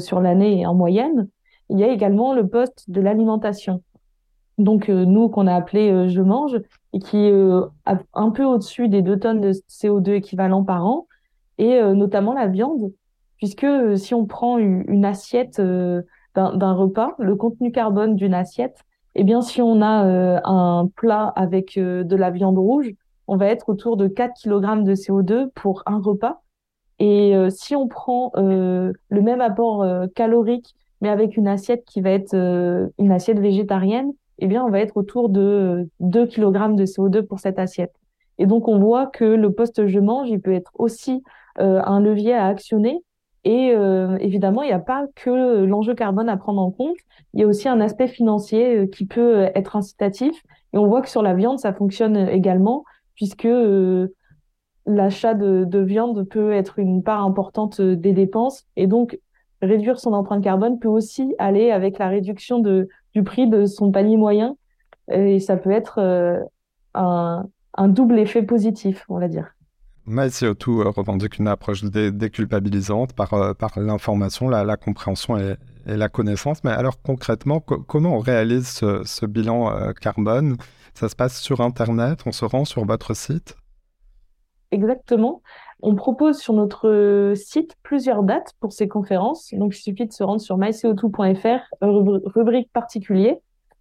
sur 0.00 0.20
l'année 0.20 0.66
en 0.66 0.74
moyenne. 0.74 1.28
Il 1.70 1.78
y 1.78 1.84
a 1.84 1.88
également 1.88 2.34
le 2.34 2.46
poste 2.46 2.90
de 2.90 3.00
l'alimentation. 3.00 3.82
Donc, 4.58 4.88
nous, 4.88 5.30
qu'on 5.30 5.46
a 5.46 5.54
appelé 5.54 6.10
Je 6.10 6.20
mange, 6.20 6.60
et 6.92 6.98
qui 6.98 7.16
est 7.16 7.32
un 8.12 8.30
peu 8.30 8.44
au-dessus 8.44 8.90
des 8.90 9.00
2 9.00 9.18
tonnes 9.18 9.40
de 9.40 9.52
CO2 9.52 10.10
équivalent 10.16 10.62
par 10.62 10.84
an, 10.84 11.06
et 11.56 11.80
notamment 11.94 12.34
la 12.34 12.48
viande, 12.48 12.92
puisque 13.38 13.66
si 13.96 14.12
on 14.12 14.26
prend 14.26 14.58
une 14.58 15.06
assiette 15.06 15.58
d'un 16.56 16.72
repas, 16.72 17.14
le 17.18 17.36
contenu 17.36 17.72
carbone 17.72 18.14
d'une 18.14 18.34
assiette, 18.34 18.84
eh 19.20 19.24
bien, 19.24 19.42
si 19.42 19.60
on 19.60 19.82
a 19.82 20.06
euh, 20.06 20.40
un 20.44 20.88
plat 20.94 21.32
avec 21.34 21.76
euh, 21.76 22.04
de 22.04 22.14
la 22.14 22.30
viande 22.30 22.56
rouge, 22.56 22.92
on 23.26 23.36
va 23.36 23.46
être 23.46 23.68
autour 23.68 23.96
de 23.96 24.06
4 24.06 24.40
kg 24.40 24.84
de 24.84 24.94
CO2 24.94 25.50
pour 25.56 25.82
un 25.86 25.98
repas. 25.98 26.40
Et 27.00 27.34
euh, 27.36 27.50
si 27.50 27.74
on 27.74 27.88
prend 27.88 28.30
le 28.36 28.92
même 29.10 29.40
apport 29.40 29.84
calorique, 30.14 30.74
mais 31.00 31.08
avec 31.08 31.36
une 31.36 31.48
assiette 31.48 31.84
qui 31.84 32.00
va 32.00 32.10
être 32.10 32.34
une 32.34 33.12
assiette 33.12 33.40
végétarienne, 33.40 34.12
eh 34.38 34.46
bien, 34.46 34.64
on 34.64 34.70
va 34.70 34.80
être 34.80 34.96
autour 34.96 35.28
de 35.28 35.88
2 35.98 36.26
kg 36.26 36.76
de 36.76 36.86
CO2 36.86 37.22
pour 37.22 37.40
cette 37.40 37.58
assiette. 37.58 37.94
Et 38.38 38.46
donc, 38.46 38.68
on 38.68 38.78
voit 38.78 39.06
que 39.06 39.24
le 39.24 39.52
poste 39.52 39.86
je 39.86 39.98
mange, 39.98 40.28
il 40.30 40.40
peut 40.40 40.52
être 40.52 40.70
aussi 40.74 41.22
un 41.56 42.00
levier 42.00 42.34
à 42.34 42.46
actionner 42.46 43.02
et 43.48 43.72
euh, 43.74 44.18
évidemment, 44.18 44.62
il 44.62 44.66
n'y 44.66 44.74
a 44.74 44.78
pas 44.78 45.06
que 45.14 45.64
l'enjeu 45.64 45.94
carbone 45.94 46.28
à 46.28 46.36
prendre 46.36 46.60
en 46.60 46.70
compte, 46.70 46.98
il 47.32 47.40
y 47.40 47.44
a 47.44 47.46
aussi 47.46 47.66
un 47.66 47.80
aspect 47.80 48.06
financier 48.06 48.80
euh, 48.80 48.86
qui 48.86 49.06
peut 49.06 49.38
euh, 49.38 49.50
être 49.54 49.74
incitatif. 49.74 50.44
Et 50.74 50.76
on 50.76 50.86
voit 50.86 51.00
que 51.00 51.08
sur 51.08 51.22
la 51.22 51.32
viande, 51.32 51.58
ça 51.58 51.72
fonctionne 51.72 52.28
également, 52.28 52.84
puisque 53.14 53.48
l'achat 54.84 55.32
de, 55.32 55.78
viande 55.78 56.28
peut 56.28 56.52
être 56.52 56.78
une 56.78 57.02
part 57.02 57.24
importante 57.24 57.80
des 57.80 58.12
dépenses. 58.12 58.66
Et 58.76 58.86
donc, 58.86 59.18
réduire 59.62 59.98
son 59.98 60.12
empreinte 60.12 60.44
carbone 60.44 60.78
peut 60.78 60.88
aussi 60.88 61.34
aller 61.38 61.70
avec 61.70 61.98
la 61.98 62.08
réduction 62.08 62.58
du 62.58 63.22
prix 63.24 63.48
de 63.48 63.64
son 63.64 63.90
panier 63.90 64.18
moyen. 64.18 64.58
Et 65.10 65.40
ça 65.40 65.56
peut 65.56 65.70
être 65.70 65.98
un 66.92 67.88
double 67.88 68.18
effet 68.18 68.42
positif, 68.42 69.06
on 69.08 69.18
va 69.18 69.28
dire. 69.28 69.54
MyCO2 70.08 70.80
euh, 70.80 70.90
revendique 70.90 71.38
une 71.38 71.48
approche 71.48 71.84
déculpabilisante 71.84 73.12
par, 73.12 73.34
euh, 73.34 73.54
par 73.54 73.78
l'information, 73.78 74.48
la, 74.48 74.76
compréhension 74.76 75.36
et, 75.36 75.56
la 75.86 76.08
connaissance. 76.08 76.64
Mais 76.64 76.70
alors 76.70 77.00
concrètement, 77.02 77.60
comment 77.60 78.16
on 78.16 78.18
réalise 78.18 78.68
ce, 78.68 79.26
bilan 79.26 79.70
euh, 79.70 79.92
carbone? 79.92 80.56
Ça 80.94 81.08
se 81.08 81.16
passe 81.16 81.40
sur 81.40 81.60
Internet? 81.60 82.20
On 82.26 82.32
se 82.32 82.44
rend 82.44 82.64
sur 82.64 82.84
votre 82.84 83.14
site? 83.14 83.56
Exactement. 84.70 85.42
On 85.80 85.94
propose 85.94 86.38
sur 86.38 86.52
notre 86.54 87.32
site 87.36 87.76
plusieurs 87.82 88.22
dates 88.22 88.52
pour 88.60 88.72
ces 88.72 88.88
conférences. 88.88 89.54
Donc, 89.54 89.74
il 89.76 89.80
suffit 89.80 90.06
de 90.06 90.12
se 90.12 90.24
rendre 90.24 90.40
sur 90.40 90.58
myco2.fr, 90.58 91.60
rubrique 91.80 92.70
particulier. 92.72 93.38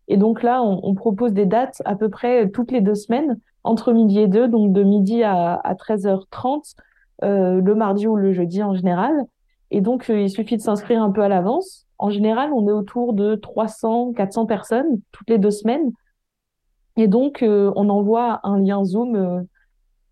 Et 0.08 0.18
donc 0.18 0.42
là, 0.42 0.64
on, 0.64 0.96
propose 0.96 1.34
des 1.34 1.46
dates 1.46 1.82
à 1.86 1.96
peu 1.96 2.10
près 2.10 2.50
toutes 2.50 2.72
les 2.72 2.82
deux 2.82 2.96
semaines 2.96 3.40
entre 3.64 3.92
midi 3.92 4.20
et 4.20 4.28
deux, 4.28 4.48
donc 4.48 4.72
de 4.72 4.82
midi 4.82 5.24
à, 5.24 5.62
13h30, 5.66 6.76
euh, 7.24 7.62
le 7.62 7.76
mardi 7.76 8.08
ou 8.08 8.16
le 8.16 8.32
jeudi 8.32 8.64
en 8.64 8.74
général. 8.74 9.26
Et 9.70 9.82
donc, 9.82 10.10
euh, 10.10 10.22
il 10.22 10.30
suffit 10.30 10.56
de 10.56 10.62
s'inscrire 10.62 11.04
un 11.04 11.12
peu 11.12 11.22
à 11.22 11.28
l'avance. 11.28 11.86
En 11.98 12.10
général, 12.10 12.54
on 12.54 12.68
est 12.70 12.72
autour 12.72 13.14
de 13.14 13.36
300, 13.36 14.14
400 14.14 14.46
personnes 14.46 15.02
toutes 15.12 15.30
les 15.30 15.40
deux 15.40 15.52
semaines. 15.52 15.92
Et 16.96 17.08
donc, 17.08 17.44
euh, 17.44 17.74
on 17.76 17.90
envoie 17.90 18.40
un 18.44 18.60
lien 18.60 18.86
Zoom 18.86 19.46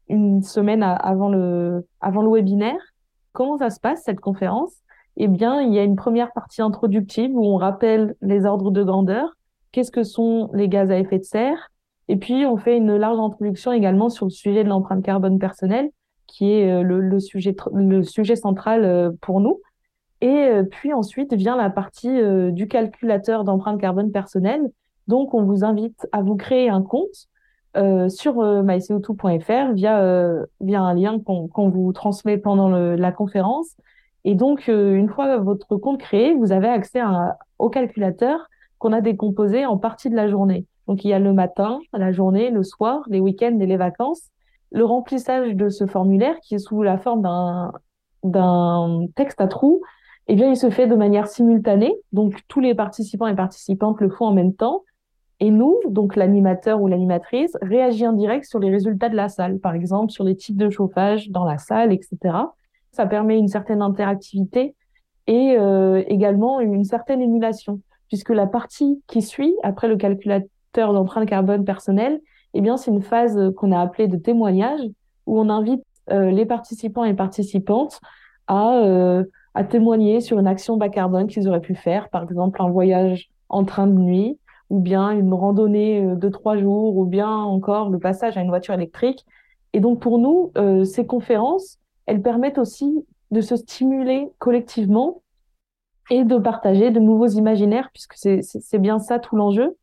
une 0.09 0.43
semaine 0.43 0.83
avant, 0.83 1.29
le, 1.29 1.87
avant 2.01 2.21
le 2.21 2.29
webinaire. 2.29 2.81
Comment 3.31 3.57
ça 3.57 3.69
se 3.69 3.79
passe, 3.79 4.03
cette 4.03 4.19
conférence? 4.19 4.73
Eh 5.17 5.27
bien, 5.27 5.61
il 5.61 5.73
y 5.73 5.79
a 5.79 5.83
une 5.83 5.95
première 5.95 6.33
partie 6.33 6.61
introductive 6.61 7.31
où 7.33 7.45
on 7.45 7.55
rappelle 7.55 8.15
les 8.21 8.45
ordres 8.45 8.71
de 8.71 8.83
grandeur. 8.83 9.35
Qu'est-ce 9.75 9.91
que 9.91 10.03
sont 10.03 10.49
les 10.53 10.69
gaz 10.69 10.89
à 10.89 10.97
effet 10.97 11.19
de 11.19 11.25
serre 11.25 11.69
et 12.07 12.17
puis, 12.17 12.45
on 12.45 12.57
fait 12.57 12.77
une 12.77 12.95
large 12.95 13.19
introduction 13.19 13.71
également 13.71 14.09
sur 14.09 14.25
le 14.25 14.31
sujet 14.31 14.63
de 14.63 14.69
l'empreinte 14.69 15.03
carbone 15.03 15.39
personnelle, 15.39 15.89
qui 16.27 16.51
est 16.51 16.71
euh, 16.71 16.83
le, 16.83 17.19
sujet, 17.19 17.55
le 17.73 18.03
sujet 18.03 18.35
central 18.35 18.85
euh, 18.85 19.11
pour 19.21 19.39
nous. 19.39 19.61
Et 20.21 20.27
euh, 20.27 20.63
puis 20.63 20.93
ensuite 20.93 21.33
vient 21.33 21.57
la 21.57 21.69
partie 21.69 22.21
du 22.51 22.67
calculateur 22.67 23.43
d'empreinte 23.43 23.79
carbone 23.79 24.11
personnelle. 24.11 24.61
Donc, 25.07 25.33
on 25.33 25.43
vous 25.43 25.63
invite 25.63 26.07
à 26.11 26.21
vous 26.21 26.35
créer 26.35 26.69
un 26.69 26.81
compte 26.81 27.27
sur 28.07 28.35
myco2.fr 28.37 29.73
via, 29.73 30.45
via 30.61 30.81
un 30.81 30.93
lien 30.93 31.19
qu'on 31.19 31.69
vous 31.69 31.91
transmet 31.91 32.37
pendant 32.37 32.69
la 32.69 33.11
conférence. 33.11 33.75
Et 34.23 34.33
donc, 34.33 34.69
une 34.69 35.09
fois 35.09 35.37
votre 35.39 35.75
compte 35.75 35.99
créé, 35.99 36.33
vous 36.33 36.53
avez 36.53 36.69
accès 36.69 37.01
au 37.59 37.69
calculateur 37.69 38.47
qu'on 38.77 38.93
a 38.93 39.01
décomposé 39.01 39.65
en 39.65 39.77
partie 39.77 40.09
de 40.09 40.15
la 40.15 40.27
journée. 40.27 40.65
Donc 40.87 41.03
il 41.03 41.09
y 41.09 41.13
a 41.13 41.19
le 41.19 41.33
matin, 41.33 41.79
la 41.93 42.11
journée, 42.11 42.51
le 42.51 42.63
soir, 42.63 43.03
les 43.07 43.19
week-ends 43.19 43.59
et 43.59 43.65
les 43.65 43.77
vacances. 43.77 44.29
Le 44.71 44.83
remplissage 44.83 45.55
de 45.55 45.69
ce 45.69 45.85
formulaire, 45.85 46.35
qui 46.41 46.55
est 46.55 46.59
sous 46.59 46.83
la 46.83 46.97
forme 46.97 47.21
d'un 48.23 49.05
texte 49.15 49.39
à 49.39 49.47
trous, 49.47 49.81
eh 50.27 50.35
bien, 50.35 50.49
il 50.49 50.57
se 50.57 50.69
fait 50.69 50.87
de 50.87 50.95
manière 50.95 51.27
simultanée. 51.27 51.93
Donc, 52.11 52.41
tous 52.47 52.59
les 52.59 52.73
participants 52.73 53.27
et 53.27 53.35
participantes 53.35 54.01
le 54.01 54.09
font 54.09 54.25
en 54.25 54.33
même 54.33 54.53
temps. 54.53 54.83
Et 55.39 55.51
nous, 55.51 55.79
donc 55.89 56.15
l'animateur 56.15 56.81
ou 56.81 56.87
l'animatrice, 56.87 57.57
réagit 57.61 58.07
en 58.07 58.13
direct 58.13 58.45
sur 58.45 58.59
les 58.59 58.69
résultats 58.69 59.09
de 59.09 59.15
la 59.15 59.27
salle, 59.27 59.59
par 59.59 59.75
exemple 59.75 60.11
sur 60.11 60.23
les 60.23 60.35
types 60.35 60.55
de 60.55 60.69
chauffage 60.69 61.29
dans 61.29 61.43
la 61.43 61.57
salle, 61.57 61.91
etc. 61.91 62.17
Ça 62.91 63.05
permet 63.05 63.37
une 63.37 63.49
certaine 63.49 63.81
interactivité 63.81 64.75
et 65.27 65.57
euh, 65.59 66.03
également 66.07 66.61
une 66.61 66.85
certaine 66.85 67.21
émulation, 67.21 67.81
puisque 68.07 68.29
la 68.29 68.47
partie 68.47 69.01
qui 69.07 69.21
suit, 69.21 69.55
après 69.63 69.87
le 69.87 69.97
calculateur, 69.97 70.49
d'empreinte 70.93 71.27
carbone 71.27 71.63
personnelle, 71.63 72.19
eh 72.53 72.61
bien, 72.61 72.77
c'est 72.77 72.91
une 72.91 73.01
phase 73.01 73.53
qu'on 73.55 73.71
a 73.71 73.79
appelée 73.79 74.07
de 74.07 74.17
témoignage 74.17 74.81
où 75.25 75.39
on 75.39 75.49
invite 75.49 75.83
euh, 76.11 76.29
les 76.31 76.45
participants 76.45 77.03
et 77.03 77.13
participantes 77.13 77.99
à, 78.47 78.77
euh, 78.77 79.23
à 79.53 79.63
témoigner 79.63 80.21
sur 80.21 80.39
une 80.39 80.47
action 80.47 80.77
bas 80.77 80.89
carbone 80.89 81.27
qu'ils 81.27 81.47
auraient 81.47 81.61
pu 81.61 81.75
faire, 81.75 82.09
par 82.09 82.23
exemple 82.23 82.61
un 82.61 82.69
voyage 82.69 83.29
en 83.49 83.63
train 83.65 83.87
de 83.87 83.93
nuit, 83.93 84.37
ou 84.69 84.79
bien 84.79 85.11
une 85.11 85.33
randonnée 85.33 86.03
euh, 86.03 86.15
de 86.15 86.29
trois 86.29 86.57
jours, 86.57 86.95
ou 86.97 87.05
bien 87.05 87.29
encore 87.29 87.89
le 87.89 87.99
passage 87.99 88.37
à 88.37 88.41
une 88.41 88.49
voiture 88.49 88.73
électrique. 88.73 89.25
Et 89.73 89.79
donc 89.79 89.99
pour 89.99 90.19
nous, 90.19 90.53
ces 90.85 91.05
conférences, 91.05 91.79
elles 92.05 92.21
permettent 92.21 92.57
aussi 92.57 93.05
de 93.31 93.41
se 93.41 93.57
stimuler 93.57 94.29
collectivement 94.39 95.21
et 96.09 96.23
de 96.23 96.37
partager 96.37 96.91
de 96.91 96.99
nouveaux 96.99 97.27
imaginaires, 97.27 97.89
puisque 97.93 98.15
c'est 98.15 98.79
bien 98.79 98.99
ça 98.99 99.19
tout 99.19 99.35
l'enjeu. 99.35 99.75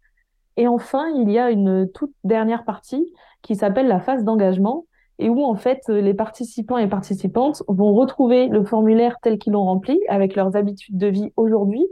Et 0.56 0.68
enfin, 0.68 1.08
il 1.16 1.30
y 1.30 1.38
a 1.38 1.50
une 1.50 1.90
toute 1.92 2.12
dernière 2.24 2.64
partie 2.64 3.12
qui 3.42 3.56
s'appelle 3.56 3.88
la 3.88 4.00
phase 4.00 4.24
d'engagement 4.24 4.86
et 5.18 5.28
où 5.28 5.42
en 5.44 5.54
fait 5.54 5.88
les 5.88 6.14
participants 6.14 6.78
et 6.78 6.88
participantes 6.88 7.62
vont 7.68 7.92
retrouver 7.94 8.48
le 8.48 8.64
formulaire 8.64 9.16
tel 9.22 9.38
qu'ils 9.38 9.52
l'ont 9.52 9.64
rempli 9.64 10.00
avec 10.08 10.36
leurs 10.36 10.56
habitudes 10.56 10.96
de 10.96 11.06
vie 11.06 11.32
aujourd'hui 11.36 11.86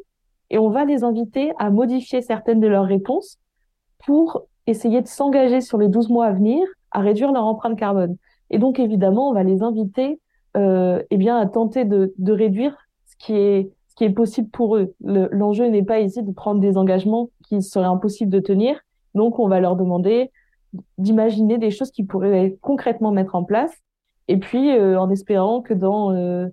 et 0.50 0.58
on 0.58 0.68
va 0.68 0.84
les 0.84 1.04
inviter 1.04 1.52
à 1.58 1.70
modifier 1.70 2.22
certaines 2.22 2.60
de 2.60 2.66
leurs 2.66 2.86
réponses 2.86 3.38
pour 4.04 4.46
essayer 4.66 5.00
de 5.00 5.06
s'engager 5.06 5.60
sur 5.60 5.78
les 5.78 5.88
12 5.88 6.08
mois 6.10 6.26
à 6.26 6.32
venir 6.32 6.66
à 6.90 7.00
réduire 7.00 7.32
leur 7.32 7.44
empreinte 7.44 7.78
carbone. 7.78 8.16
Et 8.50 8.58
donc 8.58 8.78
évidemment, 8.78 9.30
on 9.30 9.32
va 9.32 9.44
les 9.44 9.62
inviter 9.62 10.20
euh, 10.56 11.02
eh 11.10 11.16
bien, 11.16 11.38
à 11.38 11.46
tenter 11.46 11.84
de, 11.84 12.12
de 12.18 12.32
réduire 12.32 12.76
ce 13.06 13.14
qui 13.16 13.34
est 13.34 13.70
qui 14.00 14.04
est 14.06 14.10
possible 14.10 14.48
pour 14.48 14.78
eux. 14.78 14.94
L'enjeu 15.02 15.66
n'est 15.66 15.82
pas 15.82 16.00
ici 16.00 16.22
de 16.22 16.32
prendre 16.32 16.58
des 16.58 16.78
engagements 16.78 17.28
qui 17.46 17.60
seraient 17.60 17.84
impossibles 17.84 18.30
de 18.30 18.40
tenir. 18.40 18.80
Donc, 19.14 19.38
on 19.38 19.46
va 19.46 19.60
leur 19.60 19.76
demander 19.76 20.30
d'imaginer 20.96 21.58
des 21.58 21.70
choses 21.70 21.90
qu'ils 21.90 22.06
pourraient 22.06 22.56
concrètement 22.62 23.12
mettre 23.12 23.34
en 23.34 23.44
place. 23.44 23.70
Et 24.26 24.38
puis, 24.38 24.70
euh, 24.70 24.98
en 24.98 25.10
espérant 25.10 25.60
que 25.60 25.74
dans 25.74 26.14
euh, 26.14 26.46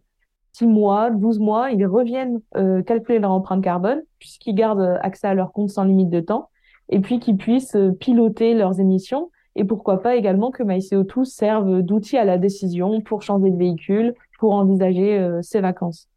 6 0.52 0.68
mois, 0.68 1.10
12 1.10 1.40
mois, 1.40 1.72
ils 1.72 1.86
reviennent 1.86 2.42
euh, 2.58 2.82
calculer 2.84 3.20
leur 3.20 3.32
empreinte 3.32 3.64
carbone, 3.64 4.02
puisqu'ils 4.20 4.54
gardent 4.54 5.00
accès 5.02 5.28
à 5.28 5.34
leur 5.34 5.54
compte 5.54 5.70
sans 5.70 5.86
limite 5.86 6.10
de 6.10 6.20
temps, 6.20 6.50
et 6.90 7.00
puis 7.00 7.22
qu'ils 7.22 7.38
puissent 7.38 7.78
euh, 7.78 7.94
piloter 7.94 8.56
leurs 8.56 8.82
émissions. 8.82 9.32
Et 9.56 9.64
pourquoi 9.64 10.02
pas 10.02 10.18
également 10.18 10.52
que 10.52 10.64
MyCO2 10.64 11.24
serve 11.24 11.82
d'outil 11.82 12.18
à 12.18 12.26
la 12.26 12.38
décision 12.38 13.00
pour 13.00 13.22
changer 13.22 13.52
de 13.52 13.58
véhicule, 13.58 14.16
pour 14.38 14.52
envisager 14.52 15.18
euh, 15.18 15.42
ses 15.42 15.62
vacances. 15.62 16.10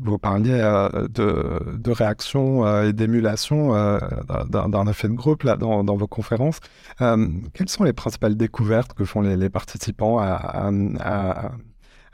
Vous 0.00 0.16
parliez 0.16 0.60
euh, 0.60 1.08
de, 1.08 1.76
de, 1.76 1.90
réaction 1.90 2.64
euh, 2.64 2.88
et 2.88 2.92
d'émulation 2.92 3.74
euh, 3.74 3.98
d'un 4.48 4.86
effet 4.86 5.08
de 5.08 5.14
groupe 5.14 5.42
là, 5.42 5.56
dans, 5.56 5.82
vos 5.82 6.06
conférences. 6.06 6.60
quelles 6.98 7.68
sont 7.68 7.82
les 7.82 7.92
principales 7.92 8.36
découvertes 8.36 8.94
que 8.94 9.04
font 9.04 9.22
les, 9.22 9.50
participants 9.50 10.18
à, 10.20 10.70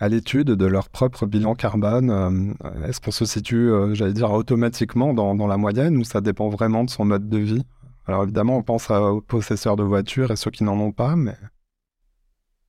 l'étude 0.08 0.48
de 0.48 0.66
leur 0.66 0.88
propre 0.88 1.26
bilan 1.26 1.54
carbone. 1.54 2.54
Est-ce 2.86 3.00
qu'on 3.00 3.10
se 3.10 3.26
situe, 3.26 3.70
j'allais 3.92 4.12
dire, 4.14 4.30
automatiquement 4.32 5.12
dans, 5.12 5.46
la 5.46 5.56
moyenne 5.58 5.98
ou 5.98 6.04
ça 6.04 6.22
dépend 6.22 6.48
vraiment 6.48 6.84
de 6.84 6.90
son 6.90 7.04
mode 7.04 7.28
de 7.28 7.38
vie? 7.38 7.64
Alors 8.06 8.22
évidemment, 8.22 8.56
on 8.56 8.62
pense 8.62 8.90
aux 8.90 9.20
possesseurs 9.20 9.76
de 9.76 9.82
voitures 9.82 10.30
et 10.30 10.36
ceux 10.36 10.50
qui 10.50 10.64
n'en 10.64 10.78
ont 10.78 10.92
pas, 10.92 11.16
mais... 11.16 11.36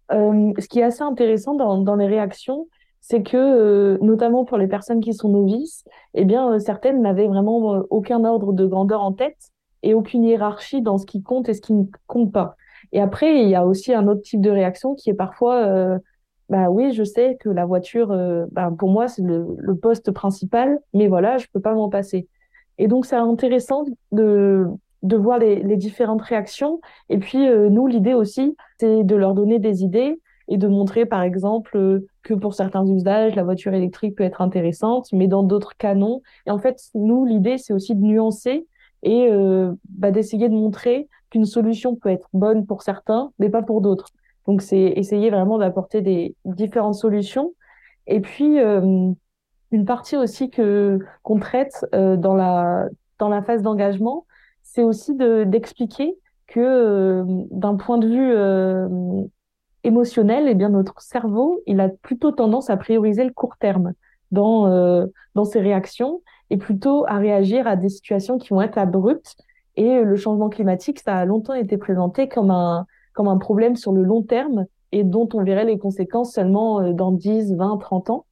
ce 0.10 0.67
qui 0.67 0.79
est 0.79 0.84
assez 0.84 1.03
intéressant 1.03 1.55
dans 1.55 1.95
les 1.95 2.07
réactions, 2.07 2.67
c'est 3.07 3.21
que, 3.21 4.00
notamment 4.01 4.45
pour 4.45 4.57
les 4.57 4.67
personnes 4.67 5.00
qui 5.00 5.13
sont 5.13 5.29
novices, 5.29 5.85
eh 6.15 6.25
bien, 6.25 6.57
certaines 6.57 7.03
n'avaient 7.03 7.27
vraiment 7.27 7.83
aucun 7.91 8.25
ordre 8.25 8.51
de 8.51 8.65
grandeur 8.65 9.03
en 9.03 9.12
tête 9.12 9.51
et 9.83 9.93
aucune 9.93 10.24
hiérarchie 10.24 10.81
dans 10.81 10.97
ce 10.97 11.05
qui 11.05 11.21
compte 11.21 11.47
et 11.47 11.53
ce 11.53 11.62
qui 11.62 11.74
ne 11.74 11.83
compte 12.07 12.31
pas. 12.31 12.55
Et 12.93 13.00
après, 13.00 13.43
il 13.43 13.47
y 13.47 13.53
a 13.53 13.63
aussi 13.63 13.93
un 13.93 14.07
autre 14.07 14.24
type 14.24 14.41
de 14.41 14.50
réaction 14.50 14.95
qui 14.95 15.12
est 15.12 15.13
parfois, 15.15 15.67
euh, 15.67 16.00
bah 16.50 16.71
oui, 16.71 16.93
je 16.93 17.03
sais 17.03 17.38
que 17.39 17.50
la 17.50 17.65
voiture, 17.65 18.12
euh, 18.12 18.47
bah, 18.51 18.71
pour 18.75 18.89
moi, 18.89 19.07
c'est 19.07 19.21
le, 19.21 19.75
poste 19.79 20.09
principal, 20.09 20.79
mais 20.95 21.07
voilà, 21.07 21.38
je 21.38 21.45
peux 21.53 21.62
pas 21.62 21.75
m'en 21.75 21.89
passer. 21.89 22.27
Et 22.79 22.88
donc, 22.88 23.05
c'est 23.05 23.17
intéressant 23.17 23.85
de, 24.13 24.65
de 25.03 25.15
voir 25.15 25.38
les, 25.38 25.77
différentes 25.77 26.24
réactions. 26.24 26.81
Et 27.09 27.19
puis, 27.19 27.47
euh, 27.47 27.69
nous, 27.69 27.85
l'idée 27.85 28.15
aussi, 28.15 28.57
c'est 28.79 29.03
de 29.03 29.15
leur 29.15 29.35
donner 29.35 29.59
des 29.59 29.83
idées 29.83 30.19
et 30.47 30.57
de 30.57 30.67
montrer, 30.67 31.05
par 31.05 31.21
exemple, 31.23 31.75
euh, 31.77 32.07
que 32.23 32.33
pour 32.33 32.53
certains 32.53 32.85
usages, 32.85 33.35
la 33.35 33.43
voiture 33.43 33.73
électrique 33.73 34.15
peut 34.15 34.23
être 34.23 34.41
intéressante, 34.41 35.11
mais 35.11 35.27
dans 35.27 35.43
d'autres 35.43 35.75
cas, 35.77 35.95
non. 35.95 36.21
Et 36.45 36.51
en 36.51 36.59
fait, 36.59 36.79
nous, 36.93 37.25
l'idée, 37.25 37.57
c'est 37.57 37.73
aussi 37.73 37.95
de 37.95 38.01
nuancer 38.01 38.67
et 39.03 39.27
euh, 39.31 39.73
bah, 39.89 40.11
d'essayer 40.11 40.49
de 40.49 40.53
montrer 40.53 41.07
qu'une 41.29 41.45
solution 41.45 41.95
peut 41.95 42.09
être 42.09 42.29
bonne 42.33 42.65
pour 42.65 42.83
certains, 42.83 43.31
mais 43.39 43.49
pas 43.49 43.63
pour 43.63 43.81
d'autres. 43.81 44.09
Donc, 44.47 44.61
c'est 44.61 44.79
essayer 44.95 45.29
vraiment 45.31 45.57
d'apporter 45.57 46.01
des 46.01 46.35
différentes 46.45 46.95
solutions. 46.95 47.53
Et 48.07 48.19
puis, 48.19 48.59
euh, 48.59 49.11
une 49.71 49.85
partie 49.85 50.15
aussi 50.15 50.49
que 50.51 50.99
qu'on 51.23 51.39
traite 51.39 51.85
dans 51.91 52.35
la 52.35 52.87
dans 53.17 53.29
la 53.29 53.41
phase 53.41 53.63
d'engagement, 53.63 54.25
c'est 54.61 54.83
aussi 54.83 55.15
de 55.15 55.43
d'expliquer 55.43 56.15
que 56.47 57.23
d'un 57.49 57.75
point 57.75 57.97
de 57.97 58.07
vue 58.07 59.19
émotionnel, 59.86 60.48
eh 60.48 60.56
bien 60.56 60.70
notre 60.70 61.01
cerveau, 61.01 61.62
il 61.68 61.80
a 61.80 61.89
plutôt 61.89 62.32
tendance 62.32 62.70
à 62.70 62.77
prioriser 62.77 63.24
le 63.24 63.32
court 63.32 63.56
terme 63.58 63.94
dans 64.32 65.08
dans 65.36 65.46
ses 65.46 65.62
réactions 65.62 66.22
et 66.50 66.58
plutôt 66.58 67.06
à 67.08 67.18
réagir 67.18 67.68
à 67.68 67.75
des 67.75 67.89
situations 67.89 68.38
qui 68.38 68.50
vont 68.50 68.62
être 68.62 68.77
abruptes. 68.77 69.36
Et 69.77 70.01
le 70.01 70.15
changement 70.15 70.50
climatique, 70.50 71.00
ça 71.00 71.15
a 71.15 71.25
longtemps 71.25 71.54
été 71.54 71.77
présenté 71.77 72.27
comme 72.27 72.51
un, 72.51 72.86
comme 73.13 73.27
un 73.27 73.38
problème 73.38 73.75
sur 73.75 73.92
le 73.92 74.04
long 74.04 74.22
terme 74.22 74.65
et 74.92 75.04
dont 75.04 75.27
on 75.34 75.44
verrait 75.44 75.65
les 75.65 75.77
conséquences 75.77 76.34
seulement 76.34 76.80
euh, 76.80 76.94
dans 76.94 77.12
10, 77.12 77.56
20, 77.56 77.77
30 77.77 78.10
ans. 78.12 78.25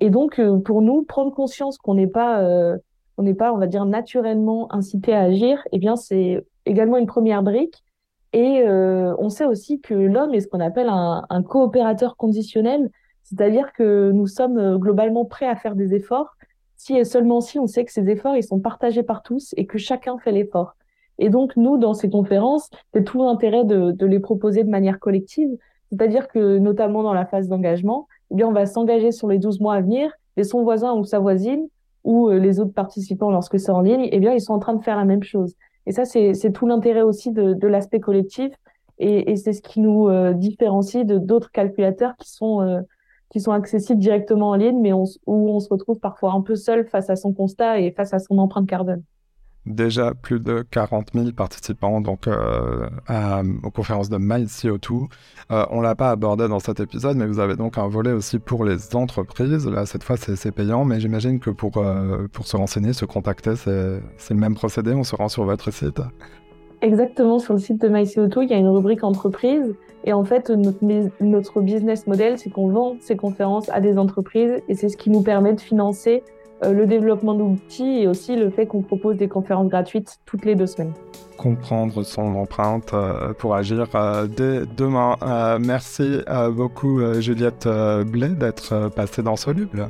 Et 0.00 0.10
donc, 0.10 0.38
euh, 0.38 0.58
pour 0.58 0.82
nous, 0.82 1.02
prendre 1.02 1.32
conscience 1.32 1.78
qu'on 1.78 1.94
n'est 1.94 2.06
pas, 2.06 2.40
euh, 2.40 2.76
on 3.16 3.22
n'est 3.22 3.34
pas, 3.34 3.52
on 3.52 3.58
va 3.58 3.66
dire, 3.66 3.86
naturellement 3.86 4.72
incité 4.72 5.14
à 5.14 5.22
agir, 5.22 5.62
eh 5.72 5.78
bien, 5.78 5.96
c'est 5.96 6.44
également 6.66 6.98
une 6.98 7.06
première 7.06 7.42
brique. 7.42 7.82
Et 8.32 8.64
on 9.24 9.30
sait 9.30 9.46
aussi 9.46 9.80
que 9.80 9.94
l'homme 9.94 10.34
est 10.34 10.40
ce 10.40 10.48
qu'on 10.48 10.60
appelle 10.60 10.88
un, 10.90 11.42
coopérateur 11.42 12.16
conditionnel, 12.16 12.90
c'est-à-dire 13.22 13.72
que 13.72 14.10
nous 14.12 14.26
sommes 14.26 14.76
globalement 14.76 15.24
prêts 15.24 15.48
à 15.48 15.56
faire 15.56 15.76
des 15.76 15.94
efforts, 15.94 16.36
si 16.76 16.94
et 16.94 17.04
seulement 17.04 17.40
si 17.40 17.58
on 17.58 17.66
sait 17.66 17.86
que 17.86 17.92
ces 17.92 18.10
efforts, 18.10 18.36
ils 18.36 18.44
sont 18.44 18.60
partagés 18.60 19.02
par 19.02 19.22
tous 19.22 19.54
et 19.56 19.64
que 19.64 19.78
chacun 19.78 20.18
fait 20.18 20.32
l'effort. 20.32 20.74
Et 21.18 21.30
donc, 21.30 21.56
nous, 21.56 21.78
dans 21.78 21.94
ces 21.94 22.10
conférences, 22.10 22.68
c'est 22.92 23.04
tout 23.04 23.22
l'intérêt 23.22 23.64
de, 23.64 24.04
les 24.04 24.20
proposer 24.20 24.62
de 24.62 24.68
manière 24.68 24.98
collective. 24.98 25.48
C'est-à-dire 25.90 26.28
que, 26.28 26.58
notamment 26.58 27.02
dans 27.02 27.14
la 27.14 27.24
phase 27.24 27.48
d'engagement, 27.48 28.08
eh 28.30 28.34
bien, 28.34 28.48
on 28.48 28.52
va 28.52 28.66
s'engager 28.66 29.10
sur 29.10 29.28
les 29.28 29.38
12 29.38 29.60
mois 29.60 29.74
à 29.74 29.80
venir 29.80 30.10
et 30.36 30.44
son 30.44 30.62
voisin 30.62 30.92
ou 30.92 31.04
sa 31.04 31.18
voisine 31.18 31.66
ou 32.02 32.28
euh, 32.28 32.38
les 32.38 32.60
autres 32.60 32.74
participants 32.74 33.30
lorsque 33.30 33.58
c'est 33.58 33.70
en 33.70 33.80
ligne, 33.80 34.08
eh 34.10 34.18
bien, 34.18 34.34
ils 34.34 34.40
sont 34.40 34.52
en 34.52 34.58
train 34.58 34.74
de 34.74 34.82
faire 34.82 34.96
la 34.96 35.06
même 35.06 35.22
chose. 35.22 35.54
Et 35.86 35.92
ça, 35.92 36.04
c'est 36.04 36.52
tout 36.52 36.66
l'intérêt 36.66 37.02
aussi 37.02 37.30
de 37.30 37.66
l'aspect 37.66 38.00
collectif 38.00 38.52
et, 38.98 39.36
c'est 39.36 39.52
ce 39.52 39.62
qui 39.62 39.80
nous 39.80 40.08
euh, 40.08 40.32
différencie 40.32 41.04
de 41.04 41.18
d'autres 41.18 41.50
calculateurs 41.50 42.16
qui 42.16 42.30
sont 42.30 42.60
euh, 42.60 42.80
qui 43.30 43.40
sont 43.40 43.52
accessibles 43.52 43.98
directement 43.98 44.50
en 44.50 44.54
ligne, 44.54 44.80
mais 44.80 44.92
où 44.92 45.08
on 45.26 45.58
se 45.58 45.68
retrouve 45.68 45.98
parfois 45.98 46.32
un 46.32 46.40
peu 46.40 46.54
seul 46.54 46.86
face 46.86 47.10
à 47.10 47.16
son 47.16 47.32
constat 47.32 47.80
et 47.80 47.90
face 47.90 48.14
à 48.14 48.20
son 48.20 48.38
empreinte 48.38 48.68
carbone. 48.68 49.02
Déjà 49.66 50.12
plus 50.12 50.40
de 50.40 50.62
40 50.70 51.08
000 51.14 51.32
participants 51.32 52.02
donc 52.02 52.28
euh, 52.28 52.86
à, 53.06 53.42
aux 53.62 53.70
conférences 53.70 54.10
de 54.10 54.18
MyCO2. 54.18 55.08
Euh, 55.50 55.66
on 55.70 55.80
l'a 55.80 55.94
pas 55.94 56.10
abordé 56.10 56.46
dans 56.48 56.60
cet 56.60 56.80
épisode, 56.80 57.16
mais 57.16 57.26
vous 57.26 57.40
avez 57.40 57.56
donc 57.56 57.78
un 57.78 57.88
volet 57.88 58.12
aussi 58.12 58.38
pour 58.38 58.64
les 58.64 58.94
entreprises. 58.94 59.66
Là, 59.66 59.86
cette 59.86 60.04
fois, 60.04 60.16
c'est 60.18 60.52
payant, 60.52 60.84
mais 60.84 61.00
j'imagine 61.00 61.40
que 61.40 61.50
pour, 61.50 61.82
pour 62.32 62.46
se 62.46 62.56
renseigner, 62.56 62.92
se 62.92 63.06
contacter, 63.06 63.56
c'est 63.56 64.34
le 64.34 64.40
même 64.40 64.54
procédé. 64.54 64.92
On 64.92 65.02
se 65.02 65.16
rend 65.16 65.28
sur 65.28 65.44
votre 65.44 65.72
site. 65.72 66.00
Exactement, 66.84 67.38
sur 67.38 67.54
le 67.54 67.60
site 67.60 67.80
de 67.80 67.88
MyCO2, 67.88 68.42
il 68.42 68.50
y 68.50 68.52
a 68.52 68.58
une 68.58 68.68
rubrique 68.68 69.04
entreprise. 69.04 69.74
Et 70.04 70.12
en 70.12 70.22
fait, 70.22 70.50
notre, 70.50 70.84
notre 71.22 71.62
business 71.62 72.06
model, 72.06 72.36
c'est 72.36 72.50
qu'on 72.50 72.68
vend 72.68 72.96
ces 73.00 73.16
conférences 73.16 73.70
à 73.70 73.80
des 73.80 73.96
entreprises 73.96 74.60
et 74.68 74.74
c'est 74.74 74.90
ce 74.90 74.98
qui 74.98 75.08
nous 75.08 75.22
permet 75.22 75.54
de 75.54 75.60
financer 75.62 76.22
euh, 76.62 76.74
le 76.74 76.86
développement 76.86 77.32
d'outils 77.32 78.02
et 78.02 78.06
aussi 78.06 78.36
le 78.36 78.50
fait 78.50 78.66
qu'on 78.66 78.82
propose 78.82 79.16
des 79.16 79.28
conférences 79.28 79.68
gratuites 79.68 80.18
toutes 80.26 80.44
les 80.44 80.56
deux 80.56 80.66
semaines. 80.66 80.92
Comprendre 81.38 82.02
son 82.02 82.34
empreinte 82.34 82.92
euh, 82.92 83.32
pour 83.32 83.54
agir 83.54 83.88
euh, 83.94 84.26
dès 84.26 84.66
demain. 84.76 85.16
merci 85.58 86.18
beaucoup 86.52 87.00
Juliette 87.18 87.66
Blais 88.06 88.28
d'être 88.28 88.90
passée 88.94 89.22
dans 89.22 89.36
Soluble. 89.36 89.88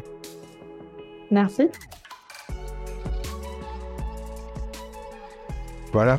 Merci. 1.32 1.68
Voilà, 5.92 6.18